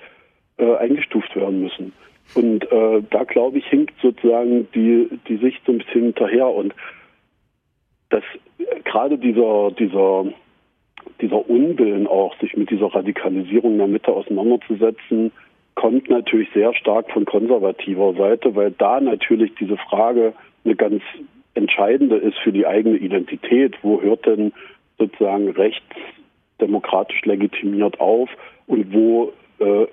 äh, 0.59 0.77
eingestuft 0.77 1.35
werden 1.37 1.63
müssen. 1.63 1.93
Und 2.35 2.71
äh, 2.71 3.03
da 3.11 3.25
glaube 3.25 3.59
ich, 3.59 3.67
hinkt 3.67 3.95
sozusagen 4.01 4.69
die, 4.73 5.09
die 5.29 5.37
Sicht 5.39 5.61
so 5.67 5.73
ein 5.73 5.79
bisschen 5.79 6.05
hinterher. 6.05 6.49
Und 6.49 6.75
dass 8.11 8.25
gerade 8.85 9.19
dieser, 9.19 9.73
dieser 9.73 10.27
dieser 11.21 11.49
Unwillen 11.49 12.07
auch, 12.07 12.39
sich 12.39 12.57
mit 12.57 12.71
dieser 12.71 12.95
Radikalisierung 12.95 13.73
in 13.73 13.79
der 13.79 13.87
Mitte 13.87 14.13
auseinanderzusetzen, 14.13 15.33
kommt 15.75 16.11
natürlich 16.11 16.49
sehr 16.53 16.75
stark 16.75 17.11
von 17.11 17.25
konservativer 17.25 18.15
Seite, 18.15 18.55
weil 18.55 18.73
da 18.73 19.01
natürlich 19.01 19.53
diese 19.59 19.77
Frage 19.77 20.35
eine 20.65 20.77
ganz 20.77 21.03
entscheidende 21.55 22.17
ist 22.17 22.39
für 22.39 22.53
die 22.53 22.67
eigene 22.67 22.97
Identität. 22.97 23.77
Wo 23.83 24.01
hört 24.01 24.27
denn 24.27 24.53
sozusagen 24.99 25.51
rechts 25.51 25.85
demokratisch 26.61 27.23
legitimiert 27.25 27.99
auf 28.01 28.29
und 28.67 28.93
wo 28.93 29.33
äh, 29.59 29.87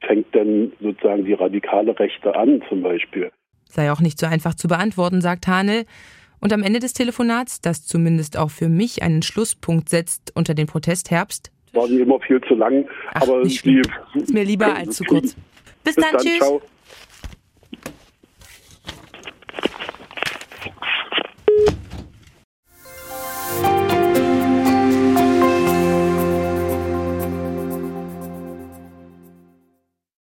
fängt 0.00 0.34
denn 0.34 0.72
sozusagen 0.80 1.24
die 1.24 1.34
radikale 1.34 1.98
Rechte 1.98 2.34
an 2.34 2.62
zum 2.68 2.82
Beispiel? 2.82 3.30
Sei 3.64 3.90
auch 3.90 4.00
nicht 4.00 4.18
so 4.18 4.26
einfach 4.26 4.54
zu 4.54 4.68
beantworten, 4.68 5.20
sagt 5.20 5.46
Hanel. 5.46 5.84
Und 6.40 6.52
am 6.52 6.62
Ende 6.62 6.80
des 6.80 6.92
Telefonats, 6.92 7.60
das 7.60 7.86
zumindest 7.86 8.36
auch 8.36 8.50
für 8.50 8.68
mich 8.68 9.02
einen 9.02 9.22
Schlusspunkt 9.22 9.88
setzt 9.88 10.32
unter 10.34 10.54
den 10.54 10.66
Protestherbst. 10.66 11.52
War 11.72 11.88
immer 11.88 12.20
viel 12.20 12.40
zu 12.42 12.54
lang, 12.54 12.86
Ach, 13.14 13.22
aber 13.22 13.44
die 13.44 13.82
ist 14.14 14.34
mir 14.34 14.44
lieber 14.44 14.74
als 14.74 14.96
zu 14.96 15.04
kurz. 15.04 15.34
Bis, 15.84 15.94
Bis 15.94 15.96
dann, 15.96 16.12
dann, 16.12 16.20
tschüss. 16.20 16.38
Ciao. 16.38 16.62